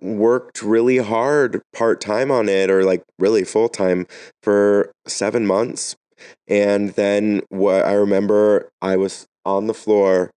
[0.00, 4.06] worked really hard part-time on it or like really full-time
[4.42, 5.94] for seven months
[6.48, 10.30] and then what i remember i was on the floor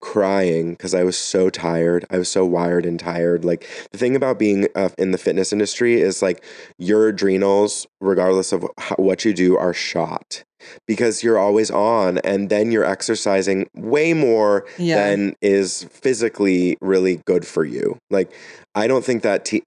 [0.00, 4.14] crying because i was so tired i was so wired and tired like the thing
[4.14, 6.44] about being uh, in the fitness industry is like
[6.78, 8.64] your adrenals regardless of
[8.96, 10.44] what you do are shot
[10.86, 14.96] because you're always on and then you're exercising way more Yeah.
[15.10, 17.98] than is physically really good for you.
[18.10, 18.32] Like
[18.74, 19.62] I don't think that te-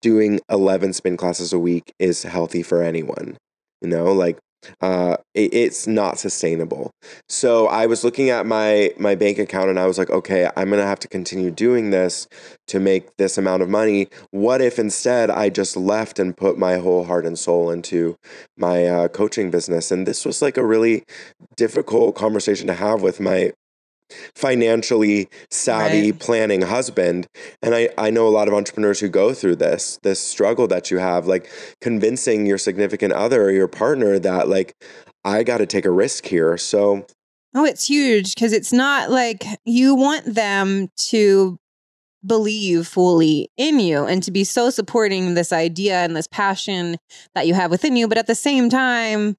[0.00, 3.36] doing 11 spin classes a week is healthy for anyone.
[3.82, 4.38] You know, like
[4.80, 6.90] uh, it, it's not sustainable.
[7.28, 10.70] So I was looking at my my bank account and I was like, okay, I'm
[10.70, 12.26] gonna have to continue doing this
[12.68, 14.08] to make this amount of money.
[14.30, 18.16] What if instead I just left and put my whole heart and soul into
[18.56, 19.90] my uh, coaching business?
[19.90, 21.04] And this was like a really
[21.56, 23.52] difficult conversation to have with my
[24.34, 26.18] financially savvy Right.
[26.20, 27.26] planning husband
[27.62, 30.90] and I, I know a lot of entrepreneurs who go through this this struggle that
[30.90, 31.50] you have like
[31.80, 34.74] convincing your significant other or your partner that like
[35.24, 37.06] i got to take a risk here so
[37.54, 41.58] Oh, it's huge because it's not like you want them to
[42.24, 46.96] believe fully in you and to be so supporting this idea and this passion
[47.34, 48.06] that you have within you.
[48.06, 49.36] But at the same time,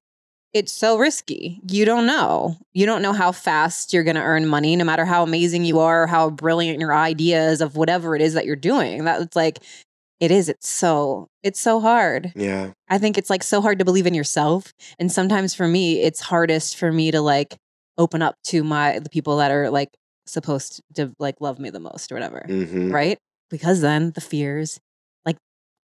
[0.52, 1.60] it's so risky.
[1.68, 2.56] You don't know.
[2.72, 5.78] You don't know how fast you're going to earn money, no matter how amazing you
[5.78, 9.04] are, how brilliant your ideas of whatever it is that you're doing.
[9.04, 9.60] That's like,
[10.18, 10.48] it is.
[10.48, 12.32] It's so, it's so hard.
[12.34, 14.72] yeah I think it's like so hard to believe in yourself.
[14.98, 17.56] And sometimes for me, it's hardest for me to like
[17.96, 19.90] open up to my the people that are like
[20.26, 22.44] supposed to like love me the most or whatever.
[22.48, 23.18] hmm Right?
[23.50, 24.80] Because then the fears,
[25.24, 25.36] like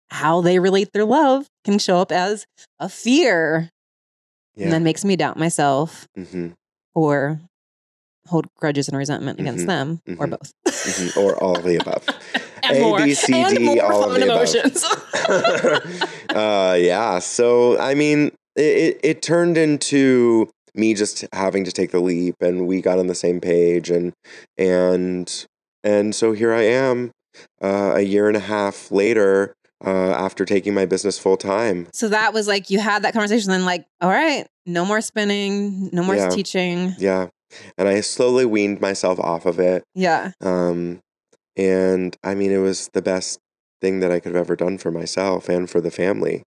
[0.10, 2.46] how they relate their love can show up as
[2.80, 3.70] a fear.
[4.56, 6.50] Yeah And then makes me doubt myself hmm
[6.96, 7.40] or
[8.28, 10.54] hold grudges and resentment against Mhm, them or mhm, both.
[10.98, 12.08] hmm or all of the above
[12.64, 12.98] and A, more.
[13.00, 14.56] B, C, and D, more all of the above.
[14.56, 14.84] emotions.
[16.36, 17.20] uh, yeah.
[17.20, 22.36] So I mean, it, it, it turned into me just having to take the leap,
[22.42, 24.14] and we got on the same page, and
[24.58, 25.46] and
[25.84, 27.12] and so here I am,
[27.62, 29.54] uh, a year and a half later,
[29.86, 31.88] uh, after taking my business full time.
[31.94, 35.90] So that was like you had that conversation, then like, all right, no more spinning,
[35.92, 36.30] no more Yeah.
[36.30, 36.96] teaching.
[36.98, 37.28] Yeah,
[37.78, 39.84] and I slowly weaned myself off of it.
[39.96, 40.32] Yeah.
[40.42, 41.00] Um,
[41.56, 43.40] and I mean, it was the best
[43.82, 46.44] thing that I could have ever done for myself and for the family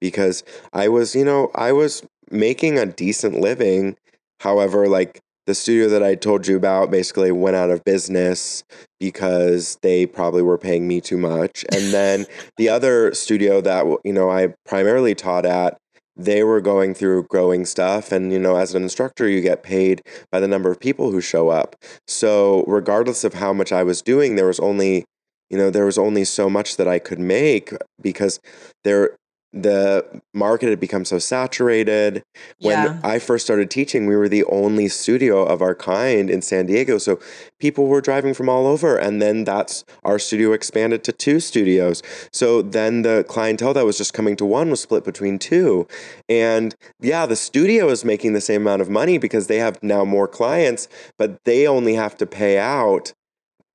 [0.00, 3.96] because I was, you know, I was making a decent living.
[4.40, 8.62] However, like the studio that I told you about basically went out of business
[9.00, 11.64] because they probably were paying me too much.
[11.72, 12.26] And then
[12.56, 15.76] the other studio that, you know, I primarily taught at,
[16.14, 18.12] they were going through growing stuff.
[18.12, 21.20] And, you know, as an instructor, you get paid by the number of people who
[21.20, 21.74] show up.
[22.06, 25.04] So, regardless of how much I was doing, there was only,
[25.48, 28.40] you know, there was only so much that I could make because
[28.84, 29.16] there,
[29.52, 32.22] the market had become so saturated.
[32.60, 33.00] When Yeah.
[33.02, 36.96] I first started teaching, we were the only studio of our kind in San Diego.
[36.98, 37.18] So
[37.60, 38.96] people were driving from all over.
[38.96, 42.02] And then that's our studio expanded to two studios.
[42.32, 45.86] So then the clientele that was just coming to one was split between two.
[46.28, 50.04] And yeah, the studio is making the same amount of money because they have now
[50.04, 50.88] more clients,
[51.18, 53.12] but they only have to pay out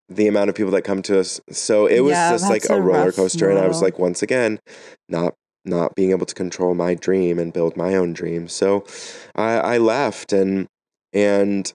[0.10, 1.40] the amount of people that come to us.
[1.52, 3.50] So it was Yeah, just like a roller coaster.
[3.50, 4.60] And I was like, once again,
[5.10, 5.36] not
[5.68, 8.48] not being able to control my dream and build my own dream.
[8.48, 8.86] So
[9.36, 10.68] I, I left and
[11.14, 11.72] and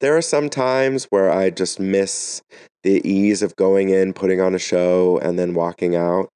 [0.00, 2.42] there are some times where I just miss
[2.82, 6.28] the ease of going in, putting on a show, and then walking out.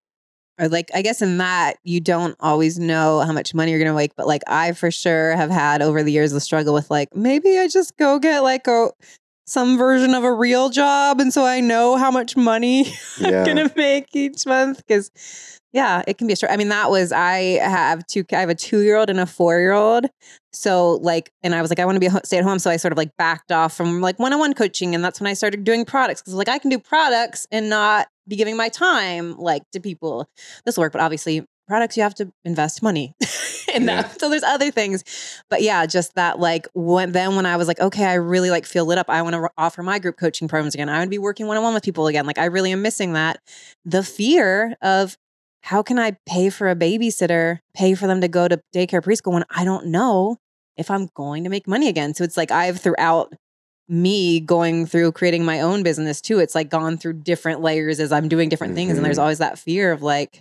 [0.59, 3.93] or like I guess in that you don't always know how much money you're gonna
[3.95, 7.15] make, but like I for sure have had over the years the struggle with like
[7.17, 8.91] maybe I just go get like a
[9.49, 12.87] some version of a real job, and so I know how much money
[13.21, 13.41] Yeah.
[13.41, 15.11] I'm gonna make each month because
[15.77, 16.55] yeah, it can be a struggle.
[16.55, 18.25] I mean, that was I have two.
[18.33, 20.07] I have a two year old and a four year old.
[20.55, 22.59] So like, and I was like, I want to be a stay at home.
[22.59, 25.21] So I sort of like backed off from like one on one coaching, and that's
[25.21, 28.57] when I started doing products because like I can do products and not be giving
[28.57, 30.29] my time like to people.
[30.65, 33.13] This will work, but obviously products you have to invest money
[33.75, 34.03] in Yeah.
[34.03, 34.11] them.
[34.19, 35.05] So there's other things,
[35.51, 38.65] but yeah, just that like when then when I was like, okay, I really like
[38.65, 39.11] feel lit up.
[39.11, 40.89] I want to offer my group coaching programs again.
[40.89, 42.25] I want to be working one on one with people again.
[42.25, 43.41] Like I really am missing that.
[43.85, 45.19] The fear of
[45.67, 49.33] how can I pay for a babysitter, pay for them to go to daycare preschool
[49.33, 50.37] when I don't know
[50.77, 52.15] if I'm going to make money again.
[52.15, 53.35] So it's like I've throughout
[53.89, 56.39] me going through creating my own business too.
[56.39, 58.97] It's like gone through different layers as I'm doing different things.
[58.97, 59.23] And there's Mhm.
[59.23, 60.41] always that fear of like,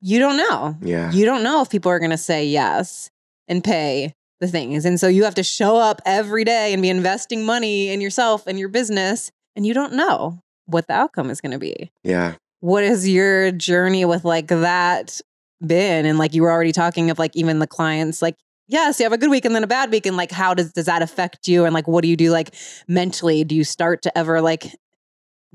[0.00, 0.76] you don't know.
[0.82, 1.10] Yeah.
[1.12, 3.10] You don't know if people are going to say yes
[3.48, 4.84] and pay the things.
[4.84, 8.46] And so you have to show up every day and be investing money in yourself
[8.46, 9.30] and your business.
[9.56, 12.34] And you don't know what the outcome is going to be Yeah.
[12.60, 15.20] What has your journey with like that
[15.64, 16.06] been?
[16.06, 18.36] And like you were already talking of like even the clients like
[18.68, 20.06] yes you have a good week and then a bad week.
[20.06, 21.64] And like how does does that affect you?
[21.64, 22.54] And like what do you do like
[22.86, 23.44] mentally?
[23.44, 24.74] Do you start to ever like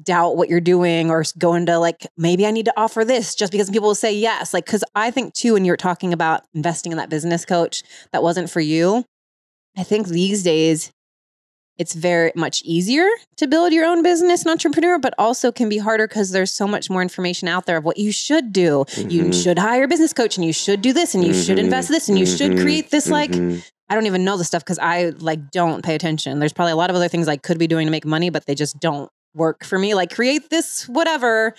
[0.03, 3.49] doubt what you're doing or go into like maybe i need to offer this just
[3.51, 4.53] because people will say yes?
[4.53, 8.23] Like because i think too when you're talking about investing in that business coach that
[8.23, 9.05] wasn't for you
[9.77, 10.91] i think these days
[11.77, 13.05] it's very much easier
[13.37, 16.67] to build your own business and entrepreneur, but also can be harder because there's so
[16.67, 18.85] much more information out there of what you should do.
[18.97, 19.43] You Mhm.
[19.43, 21.65] should hire a business coach and you should do this and you should Mhm.
[21.65, 22.61] invest this and you should Mhm.
[22.61, 23.61] create this like Mhm.
[23.89, 26.39] I don't even know the stuff because I like don't pay attention.
[26.39, 28.45] There's probably a lot of other things I could be doing to make money, but
[28.47, 29.93] they just don't work for me.
[29.93, 31.53] Like create this whatever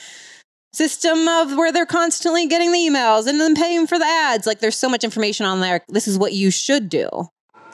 [0.72, 4.46] system of where they're constantly getting the emails and then paying for the ads.
[4.46, 5.82] Like there's so much information on there.
[5.88, 7.08] This is what you should do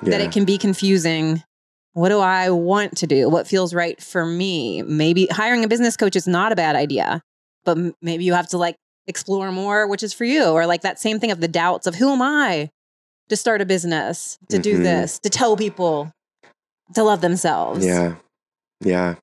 [0.03, 1.43] that it can be confusing.
[1.95, 3.29] What do I want to do?
[3.29, 4.83] What feels right for me?
[4.83, 7.21] Maybe hiring a business coach is not a bad idea,
[7.65, 8.77] but m- maybe you have to like
[9.07, 11.95] explore more, which is for you, or like that same thing of the doubts of
[11.97, 12.71] who am I
[13.29, 14.83] to start a business, to do Mhm.
[14.85, 16.13] this, to tell people
[16.95, 17.85] to love themselves.
[17.85, 18.17] Yeah.
[18.81, 19.17] Yeah.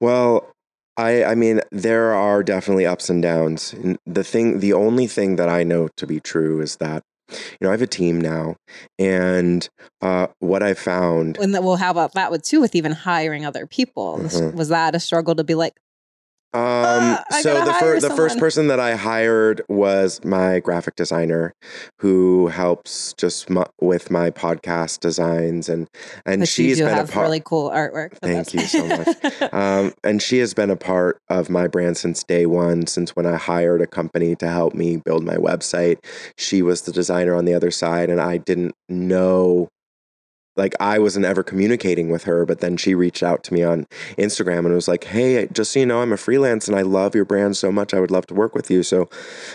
[0.00, 0.48] Well,
[0.96, 3.72] I I mean there are definitely ups and downs.
[3.72, 7.58] And the thing the only thing that I know to be true is that you
[7.62, 8.56] know, I have a team now
[8.98, 9.68] and
[10.00, 13.44] uh what I found And that, well, how about that with too, with even hiring
[13.44, 14.18] other people?
[14.20, 14.54] Mhm.
[14.54, 15.74] Was that a struggle to be like,
[16.54, 21.54] Um, I so the first the first person that I hired was my graphic designer,
[21.98, 23.48] who helps just
[23.80, 25.88] with my podcast designs, and
[26.26, 27.24] and but she's been a part.
[27.24, 28.18] really cool artwork.
[28.18, 29.52] Thank you so much.
[29.52, 32.86] um, and she has been a part of my brand since day one.
[32.86, 36.04] Since when I hired a company to help me build my website,
[36.36, 39.68] she was the designer on the other side, and I didn't know.
[40.56, 43.86] Like I wasn't ever communicating with her, but then she reached out to me on
[44.18, 47.14] Instagram and was like, "Hey, just so you know, I'm a freelance and I love
[47.14, 47.94] your brand so much.
[47.94, 49.08] I would love to work with you." So,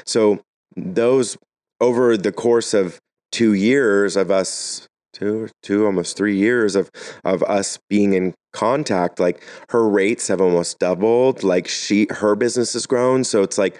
[0.06, 0.42] so
[0.76, 1.38] those
[1.80, 3.00] over the course of
[3.32, 6.90] two years of us, two, two, almost three years of
[7.24, 11.44] of us being in contact, like her rates have almost doubled.
[11.44, 13.24] Like she, her business has grown.
[13.24, 13.80] So it's like,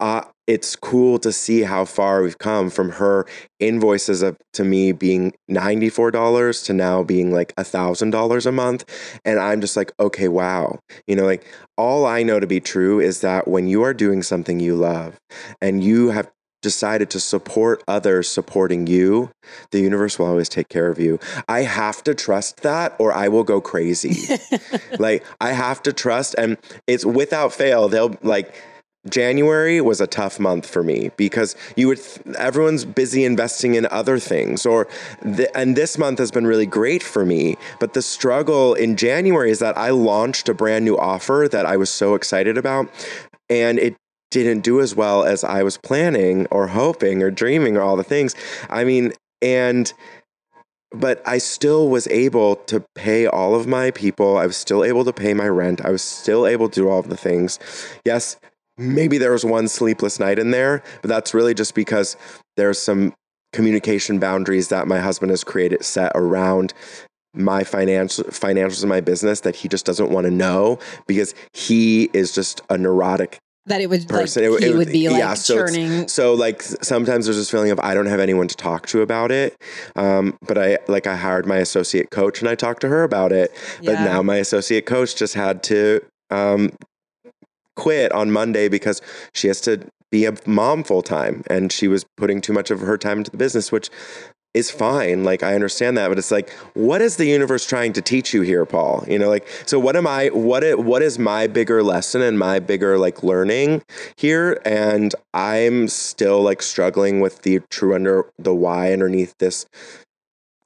[0.00, 3.26] uh, it's cool to see how far we've come from her
[3.60, 9.20] invoices of to me being $94 to now being like $1,000 a month.
[9.24, 10.80] And I'm just like, okay, wow.
[11.06, 11.46] You know, like
[11.76, 15.20] all I know to be true is that when you are doing something you love
[15.60, 16.28] and you have
[16.62, 19.30] decided to support others supporting you,
[19.70, 21.18] the universe will always take care of you.
[21.48, 24.36] I have to trust that or I will go crazy.
[24.98, 28.54] like I have to trust and it's without fail they'll like
[29.08, 32.00] January was a tough month for me because you would
[32.36, 34.88] everyone's busy investing in other things or
[35.22, 39.50] th- and this month has been really great for me but the struggle in January
[39.50, 42.90] is that I launched a brand new offer that I was so excited about
[43.48, 43.96] and it
[44.30, 48.04] didn't do as well as I was planning or hoping or dreaming or all the
[48.04, 48.34] things
[48.68, 49.90] I mean and
[50.92, 54.36] but I still was able to pay all of my people.
[54.36, 55.84] I was still able to pay my rent.
[55.84, 57.60] I was still able to do all of the things.
[58.04, 58.36] Yes,
[58.80, 62.16] maybe there was one sleepless night in there, but that's really just because
[62.56, 63.12] there's some
[63.52, 66.72] communication boundaries that my husband has created set around
[67.34, 72.10] my financial financials in my business that he just doesn't want to know because he
[72.12, 74.50] is just a neurotic that it would person.
[74.50, 76.08] like, It- it- would be like yeah, so churning.
[76.08, 79.30] so like sometimes there's this feeling of I don't have anyone to talk to about
[79.30, 79.54] it.
[79.94, 83.30] Um, but I like I hired my associate coach and I talked to her about
[83.32, 83.52] it.
[83.84, 86.00] But now my associate coach just had to
[86.30, 86.72] um,
[87.76, 89.00] quit on Monday because
[89.34, 92.80] she has to be a mom full time and she was putting too much of
[92.80, 93.90] her time into the business, which
[94.52, 95.22] is fine.
[95.22, 98.42] Like I understand that, but it's like, what is the universe trying to teach you
[98.42, 99.04] here, Paul?
[99.06, 100.28] You know, like, so what am I?
[100.28, 103.82] What it, what is my bigger lesson and my bigger like learning
[104.16, 104.60] here?
[104.64, 109.66] And I'm still like struggling with the true under the why underneath this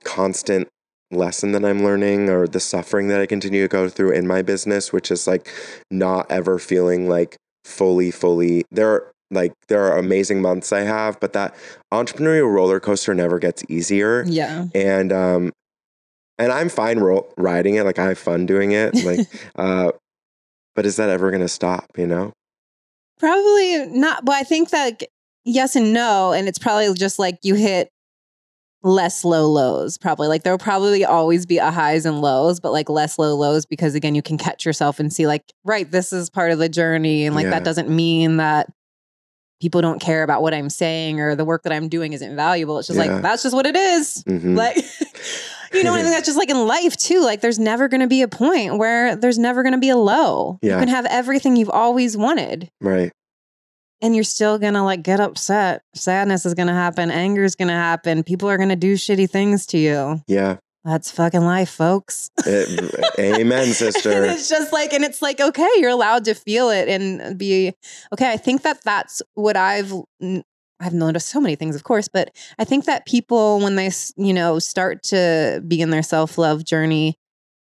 [0.02, 0.68] constant
[1.11, 4.42] lesson that I'm learning or the suffering that I continue to go through in my
[4.42, 5.48] business, which is like
[5.90, 8.90] not ever feeling like fully, fully there.
[8.90, 11.55] Are, like there are amazing months I have, but that
[11.92, 14.24] entrepreneurial roller coaster never gets easier.
[14.26, 14.66] yeah.
[14.74, 15.52] And um,
[16.38, 17.84] and I'm fine ro- riding it.
[17.84, 18.94] Like I have fun doing it.
[19.05, 19.26] Like,
[19.57, 19.92] uh,
[20.76, 21.86] but is that ever gonna stop?
[21.96, 22.32] You know?
[23.18, 24.24] Probably not.
[24.24, 25.02] But I think that
[25.44, 26.32] yes and no.
[26.32, 27.88] And it's probably just like you hit
[28.85, 30.28] less low lows, probably.
[30.28, 33.95] Like there'll probably always be a highs and lows, but like less low lows because
[33.95, 37.24] again, you can catch yourself and see, like, right, this is part of the journey.
[37.24, 37.51] And like Yeah.
[37.51, 38.70] that doesn't mean that
[39.61, 42.78] people don't care about what I'm saying or the work that I'm doing isn't valuable.
[42.78, 43.14] It's just Yeah.
[43.14, 44.22] like, that's just what it is.
[44.28, 44.55] Mhm.
[44.57, 44.76] Like,
[45.72, 47.22] you know, and I think that's just like in life too.
[47.22, 49.97] Like, there's never going to be a point where there's never going to be a
[49.97, 50.59] low.
[50.61, 50.74] Yeah.
[50.74, 53.12] You can have everything you've always wanted, right.
[54.03, 55.82] And you're still going to like get upset.
[55.95, 57.11] Sadness is going to happen.
[57.11, 58.22] Anger is going to happen.
[58.22, 60.20] People are going to do shitty things to you.
[60.26, 60.57] Yeah.
[60.84, 62.30] That's fucking life, folks.
[62.45, 64.24] It, amen, sister.
[64.26, 67.72] it's just like, and it's like, okay, you're allowed to feel it and be
[68.12, 68.30] okay.
[68.30, 69.90] I think that that's what I've
[70.80, 74.34] I've noticed so many things, of course, but I think that people when they you
[74.34, 77.16] know start to begin their self love journey,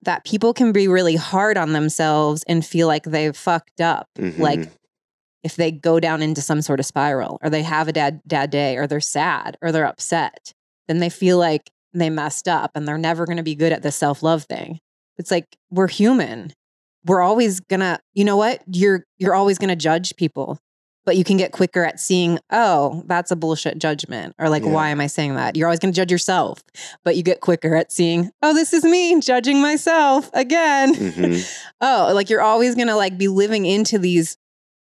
[0.03, 4.09] that people can be really hard on themselves and feel like they've fucked up.
[4.18, 4.41] Mhm.
[4.41, 4.70] Like
[5.45, 8.51] if they go down into some sort of spiral or they have a dad dad
[8.51, 10.53] day or they're sad or they're upset,
[10.88, 13.82] then they feel like they messed up and they're never going to be good at
[13.82, 14.80] the self-love thing.
[15.18, 16.53] It's like we're human.
[17.07, 18.62] We're always going to, you know what?
[18.66, 20.59] You're you're always going to judge people.
[21.07, 24.34] But you can get quicker at seeing, oh, that's a bullshit judgment.
[24.38, 24.70] Or like, Yeah.
[24.70, 25.55] why am I saying that?
[25.55, 26.62] You're always going to judge yourself.
[27.05, 31.62] But you get quicker at seeing, oh, this is me judging myself again Mhm.
[31.82, 34.38] oh like you're always gonna like be living into these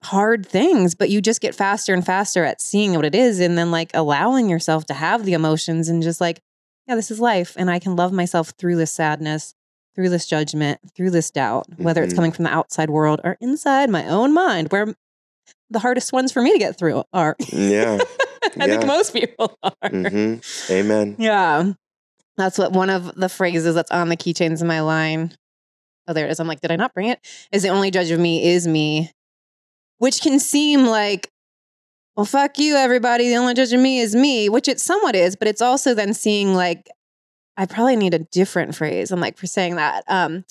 [0.03, 3.57] hard things but you just get faster and faster at seeing what it is and
[3.57, 6.41] then like allowing yourself to have the emotions and just like
[6.87, 9.53] yeah this is life and i can love myself through this sadness
[9.93, 12.15] through this judgment through this doubt whether it's Mhm.
[12.17, 14.95] coming from the outside world or inside my own mind where
[15.69, 17.99] the hardest ones for me to get through are Yeah.
[18.59, 20.35] i think most people are hmm
[20.71, 21.15] Amen.
[21.19, 21.73] yeah.
[22.37, 25.35] That's what one of the phrases that's on the keychains in my line.
[26.07, 26.39] Oh, there it is.
[26.39, 27.19] I'm like, did I not bring it?
[27.51, 29.11] Is the only judge of me is me,
[30.01, 31.29] which can seem like,
[32.15, 33.29] well, fuck you, everybody.
[33.29, 36.15] The only judge of me is me, which it somewhat is, but it's also then
[36.15, 36.89] seeing like,
[37.55, 39.11] I probably need a different phrase.
[39.11, 40.03] I'm like, for saying that.
[40.07, 40.43] Um,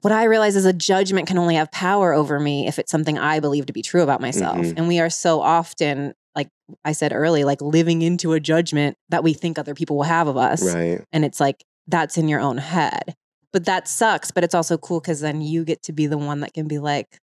[0.00, 3.16] what I realize is a judgment can only have power over me if it's something
[3.16, 4.58] I believe to be true about myself.
[4.58, 4.74] Mhm.
[4.76, 6.48] And we are so often, like
[6.84, 10.26] I said early, like living into a judgment that we think other people will have
[10.26, 10.64] of us.
[10.64, 11.00] Right.
[11.12, 13.14] And it's like, that's in your own head.
[13.52, 14.32] But that sucks.
[14.32, 16.80] But it's also cool because then you get to be the one that can be
[16.80, 17.20] like,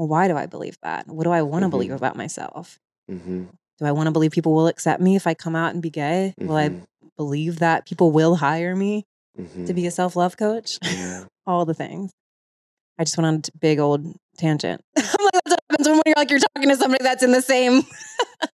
[0.00, 1.06] well, why do I believe that?
[1.08, 1.72] What do I want to Mhm.
[1.72, 2.80] believe about myself?
[3.06, 3.44] hmm
[3.78, 5.90] Do I want to believe people will accept me if I come out and be
[5.90, 6.34] gay?
[6.38, 6.86] Will I Mhm.
[7.18, 9.04] believe that people will hire me
[9.66, 10.78] to be a self love coach?
[10.82, 11.24] Yeah.
[11.46, 12.12] All the things.
[12.98, 14.06] I just went on a big old
[14.38, 14.82] tangent.
[14.96, 17.42] I'm like, that's what happens when you're like, you're talking to somebody that's in the
[17.42, 17.82] same,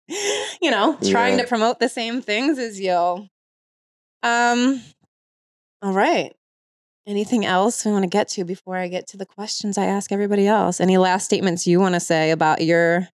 [0.62, 1.44] you know, trying Yeah.
[1.44, 3.28] to promote the same things as you.
[4.24, 4.82] Um,
[5.84, 6.36] all right.
[7.08, 10.12] Anything else we want to get to before I get to the questions I ask
[10.12, 10.82] everybody else?
[10.82, 13.08] Any last statements you want to say about your,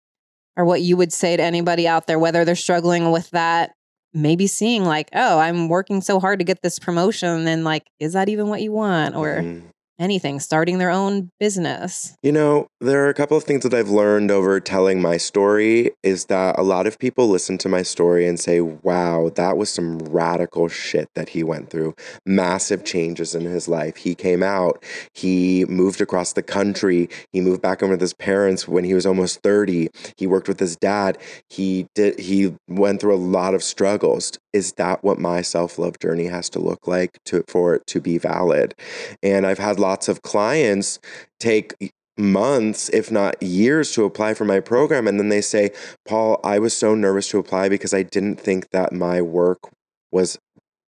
[0.59, 3.72] or what you would say to anybody out there, whether they're struggling with that,
[4.12, 8.12] maybe seeing like, oh, I'm working so hard to get this promotion, and like, is
[8.12, 9.16] that even what you want?
[9.16, 9.62] Or Mhm.
[9.99, 12.16] Anything, starting their own business.
[12.22, 15.90] You know, there are a couple of things that I've learned over telling my story
[16.03, 19.70] is that a lot of people listen to my story and say, wow, that was
[19.70, 21.94] some radical shit that he went through.
[22.24, 23.96] Massive changes in his life.
[23.96, 24.82] He came out,
[25.14, 29.07] he moved across the country, he moved back home with his parents when he was
[29.07, 29.88] almost 30.
[30.16, 31.18] He worked with his dad.
[31.49, 34.32] He did he went through a lot of struggles.
[34.53, 38.18] Is that what my self-love journey has to look like to for it to be
[38.18, 38.74] valid?
[39.22, 40.99] And I've had lots of clients
[41.41, 41.72] take
[42.18, 45.09] months, if not years, to apply for my program.
[45.09, 45.70] And then they say,
[46.07, 49.61] Paul, I was so nervous to apply because I didn't think that my work
[50.12, 50.39] was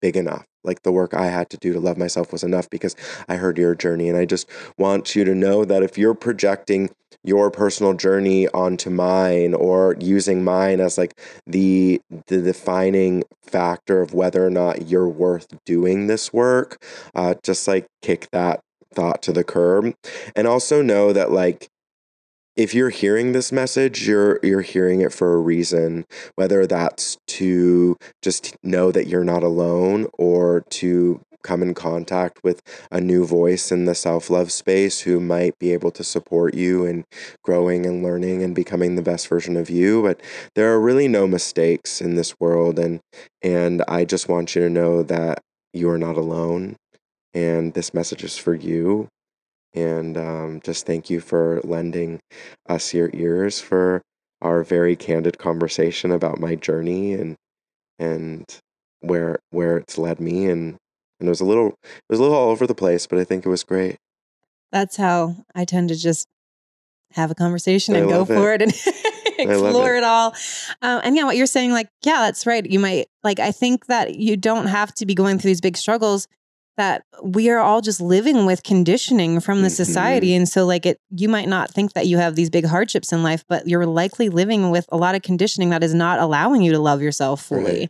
[0.02, 0.46] big enough.
[0.64, 2.96] Like the work I had to do to love myself was enough because
[3.30, 4.10] I heard your journey.
[4.10, 6.90] And I just want you to know that if you're projecting
[7.24, 14.14] your personal journey onto mine or using mine as like the the defining factor of
[14.14, 16.82] whether or not you're worth doing this work
[17.16, 18.60] uh, just like kick that
[18.94, 19.94] thought to the curb
[20.36, 21.70] and also know that like
[22.56, 27.96] if you're hearing this message you're you're hearing it for a reason whether that's to
[28.22, 32.62] just know that you're not alone or to come in contact with
[32.92, 37.06] a new voice in the self-love space who might be able to support you in
[37.44, 40.20] growing and learning and becoming the best version of you but
[40.56, 43.00] there are really no mistakes in this world and
[43.42, 45.40] and I just want you to know that
[45.74, 46.76] you are not alone
[47.34, 49.08] and this message is for you
[49.74, 52.20] and um, just thank you for lending
[52.68, 54.02] us your ears for
[54.42, 57.36] our very candid conversation about my journey and
[58.00, 58.46] and
[59.02, 60.76] where where it's led me and
[61.20, 63.24] and it was a little it was a little all over the place but I
[63.24, 63.98] think it was great
[64.72, 66.28] That's how I tend to just
[67.14, 68.36] have a conversation I and go love it.
[68.36, 68.72] for it and
[69.40, 70.00] explore it.
[70.00, 70.04] it.
[70.04, 70.36] all.
[70.82, 72.66] Um, and yeah, what you're saying, like, yeah, that's right.
[72.66, 75.78] You might, like, I think that you don't have to be going through these big
[75.78, 76.28] struggles.
[76.78, 79.76] That we are all just living with conditioning from the Mhm.
[79.76, 80.36] society.
[80.36, 83.24] And so, like, it, you might not think that you have these big hardships in
[83.24, 86.72] life, but you're likely living with a lot of conditioning that is not allowing you
[86.72, 87.90] to love yourself fully.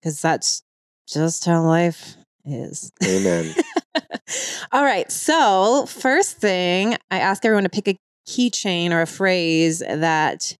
[0.00, 0.62] Because that's
[1.08, 2.92] just how life is.
[3.02, 3.54] amen
[4.72, 5.10] All right.
[5.10, 7.96] So, first thing, I ask everyone to pick a
[8.28, 10.56] keychain or a phrase that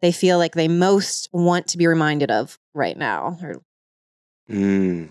[0.00, 3.36] they feel like they most want to be reminded of right now.
[3.42, 3.60] Or
[4.50, 5.10] mm.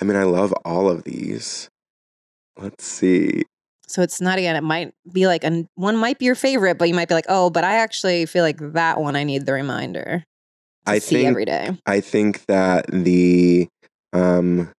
[0.00, 1.68] I mean I love all of these
[2.58, 3.44] let's see
[3.86, 4.56] so it's not again.
[4.56, 7.26] It might be like an, one might be your favorite, but you might be like,
[7.28, 9.14] oh, but I actually feel like that one.
[9.14, 10.24] I need the reminder.
[10.86, 11.76] I see think every day.
[11.84, 13.68] I think that the
[14.14, 14.72] um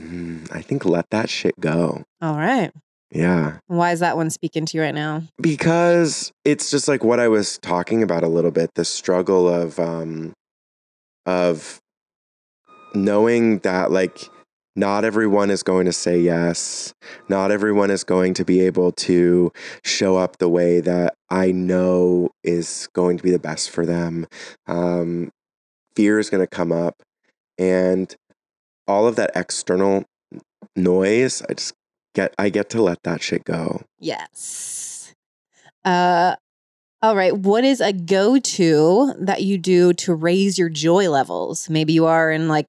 [0.00, 2.02] Mm, I think let that shit go.
[2.20, 2.72] All right.
[3.10, 3.58] Yeah.
[3.66, 5.22] Why is that one speaking to you right now?
[5.40, 9.78] because it's just like what I was talking about a little bit the struggle of
[9.78, 10.32] um
[11.26, 11.78] of
[12.94, 14.28] knowing that like
[14.74, 16.94] not everyone is going to say yes
[17.28, 19.52] not everyone is going to be able to
[19.84, 24.26] show up the way that I know is going to be the best for them
[24.66, 25.30] um
[25.94, 27.02] fear is going to come up
[27.58, 28.14] and
[28.86, 30.04] all of that external
[30.74, 31.74] noise I just
[32.14, 35.14] get I get to let that shit go Yes.
[35.84, 36.36] Uh
[37.02, 37.36] all right.
[37.36, 41.68] What is a go to that you do to raise your joy levels?
[41.68, 42.68] Maybe you are in like,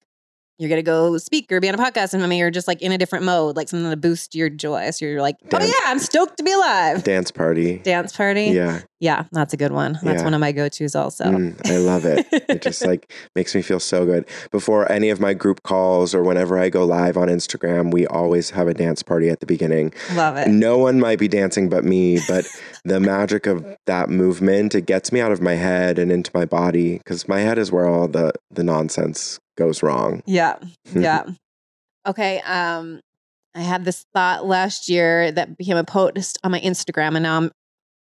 [0.64, 2.92] you're to go speak or be on a podcast, and maybe you're just like in
[2.92, 4.90] a different mode, like something to boost your joy.
[4.92, 7.04] So you're like, oh yeah, I'm stoked to be alive.
[7.04, 8.46] dance party Dance party.
[8.46, 10.00] yeah Yeah, that's a good one.
[10.02, 10.24] That's Yeah.
[10.24, 11.26] one of my go tos also.
[11.26, 12.26] Mm, I love it.
[12.32, 14.26] it just like makes me feel so good.
[14.50, 18.52] Before any of my group calls or whenever I go live on Instagram, we always
[18.52, 19.94] have a dance party at the beginning.
[20.14, 20.48] Love it.
[20.48, 22.48] No one might be dancing but me, but
[22.86, 26.46] the magic of that movement, it gets me out of my head and into my
[26.46, 30.24] body because my head is where all the the nonsense goes wrong.
[30.26, 30.56] Yeah.
[30.96, 31.24] Yeah.
[32.08, 32.40] okay.
[32.46, 33.02] Um,
[33.54, 37.38] I had this thought last year that became a post on my Instagram, and now
[37.38, 37.52] I'm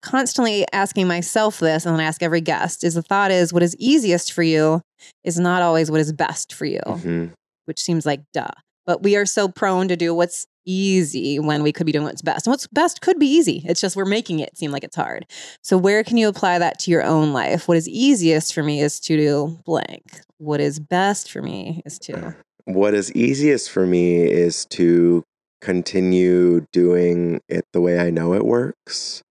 [0.04, 3.62] constantly asking myself this, and then I ask every guest: is the thought is what
[3.62, 4.80] is easiest for you
[5.24, 7.32] is not always what is best for you, Mhm.
[7.66, 8.50] which seems like duh.
[8.86, 12.22] But we are so prone to do what's easy when we could be doing what's
[12.22, 12.46] best.
[12.46, 13.62] And what's best could be easy.
[13.66, 15.26] It's just we're making it seem like it's hard.
[15.62, 17.68] So where can you apply that to your own life?
[17.68, 20.20] What is easiest for me is to do blank.
[20.38, 22.34] What is best for me is to
[22.66, 25.22] What is easiest for me is to
[25.64, 29.22] continue doing it the way I know it works.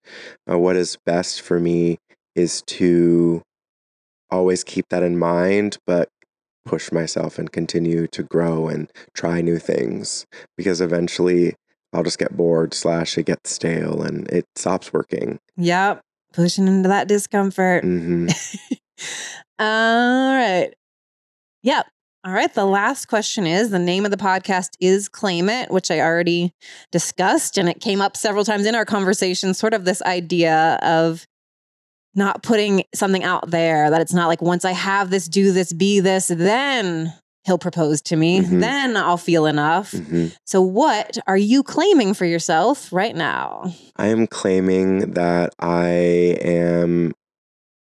[0.49, 1.99] Uh, what is best for me
[2.35, 3.43] is to
[4.31, 6.09] always keep that in mind, but
[6.65, 10.25] push myself and continue to grow and try new things
[10.57, 11.53] because eventually
[11.93, 15.37] I'll just get bored slash it gets stale and it stops working.
[15.57, 16.01] Yep.
[16.33, 17.83] Pushing into that discomfort.
[17.83, 18.27] hmm
[19.59, 20.71] All right.
[21.61, 21.85] Yep.
[22.25, 22.53] All right.
[22.53, 26.53] The last question is the name of the podcast is Claim It, which I already
[26.91, 27.57] discussed.
[27.57, 31.25] And it came up several times in our conversation, sort of this idea of
[32.15, 35.73] not putting something out there, that it's not like once I have this, do this,
[35.73, 37.11] be this, then
[37.43, 38.39] he'll propose to me.
[38.39, 38.61] Mhm.
[38.61, 39.91] Then I'll feel enough.
[39.91, 43.73] hmm So, what are you claiming for yourself right now?
[43.97, 45.87] I am claiming that I
[46.41, 47.11] am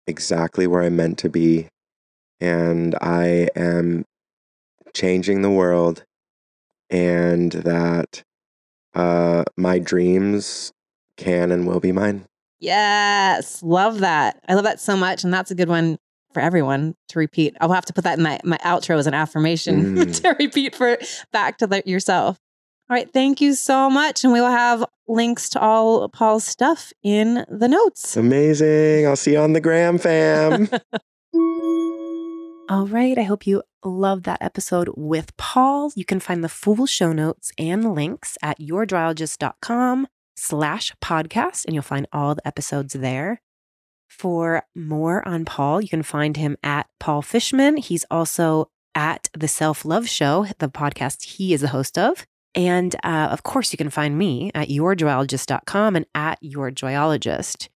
[0.05, 1.67] exactly where I'm meant to be,
[2.41, 4.03] and I am
[4.93, 6.03] changing the world,
[6.89, 8.23] and that
[8.93, 10.71] uh, my dreams
[11.17, 12.25] can and will be mine.
[12.59, 14.39] Yes, love that.
[14.47, 15.97] I love that so much, and that's a good one
[16.33, 17.55] for everyone to repeat.
[17.61, 20.21] I'll have to put that in my my outro as an affirmation Mm.
[20.21, 20.97] to repeat for
[21.31, 22.39] back to the, yourself.
[22.89, 26.91] All right, thank you so much, and we will have links to all Paul's stuff
[27.03, 28.15] in the notes.
[28.17, 29.07] Amazing.
[29.07, 30.69] I'll see you on the gram, fam.
[32.69, 33.17] All right.
[33.17, 35.91] I hope you loved that episode with Paul.
[35.95, 41.83] You can find the full show notes and links at yourjoyologist.com slash podcast, and you'll
[41.83, 43.41] find all the episodes there.
[44.09, 47.77] For more on Paul, you can find him at Paul Fishman.
[47.77, 52.25] He's also at the Self Love Show, the podcast he is the host of.
[52.55, 57.69] And uh, of course, you can find me at yourjoyologist.com and at yourjoyologist.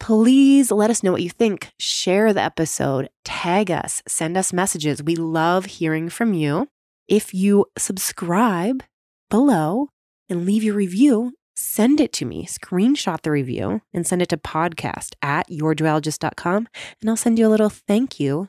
[0.00, 1.70] Please let us know what you think.
[1.78, 5.02] Share the episode, tag us, send us messages.
[5.02, 6.68] We love hearing from you.
[7.08, 8.82] If you subscribe
[9.30, 9.88] below
[10.28, 12.46] and leave your review, send it to me.
[12.46, 16.68] Screenshot the review and send it to podcast at yourjoyologist.com.
[17.00, 18.48] And I'll send you a little thank you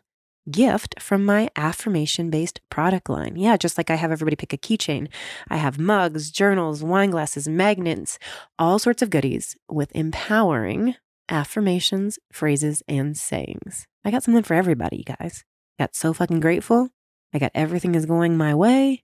[0.50, 3.36] gift from my affirmation based product line.
[3.36, 5.08] Yeah, just like I have everybody pick a keychain.
[5.50, 8.20] I have mugs, journals, wine glasses, magnets,
[8.58, 10.96] all sorts of goodies with empowering
[11.30, 13.88] affirmations, phrases, and sayings.
[14.04, 15.44] I got something for everybody, you guys.
[15.78, 16.90] Got so fucking grateful.
[17.34, 19.04] I got everything is going my way.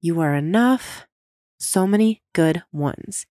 [0.00, 1.06] You are enough.
[1.58, 3.26] So many good ones.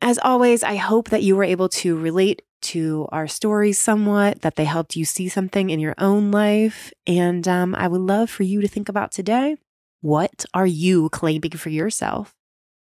[0.00, 4.56] As always, I hope that you were able to relate to our stories somewhat, that
[4.56, 6.92] they helped you see something in your own life.
[7.06, 9.56] And um, I would love for you to think about today
[10.00, 12.34] what are you claiming for yourself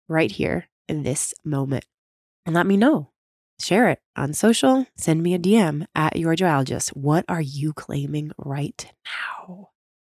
[0.09, 1.85] right here in this moment?
[2.47, 3.12] And let me know.
[3.63, 4.87] Share it on social.
[4.97, 6.97] Send me a DM at yourjoyologist.
[6.97, 9.69] What are you claiming right now?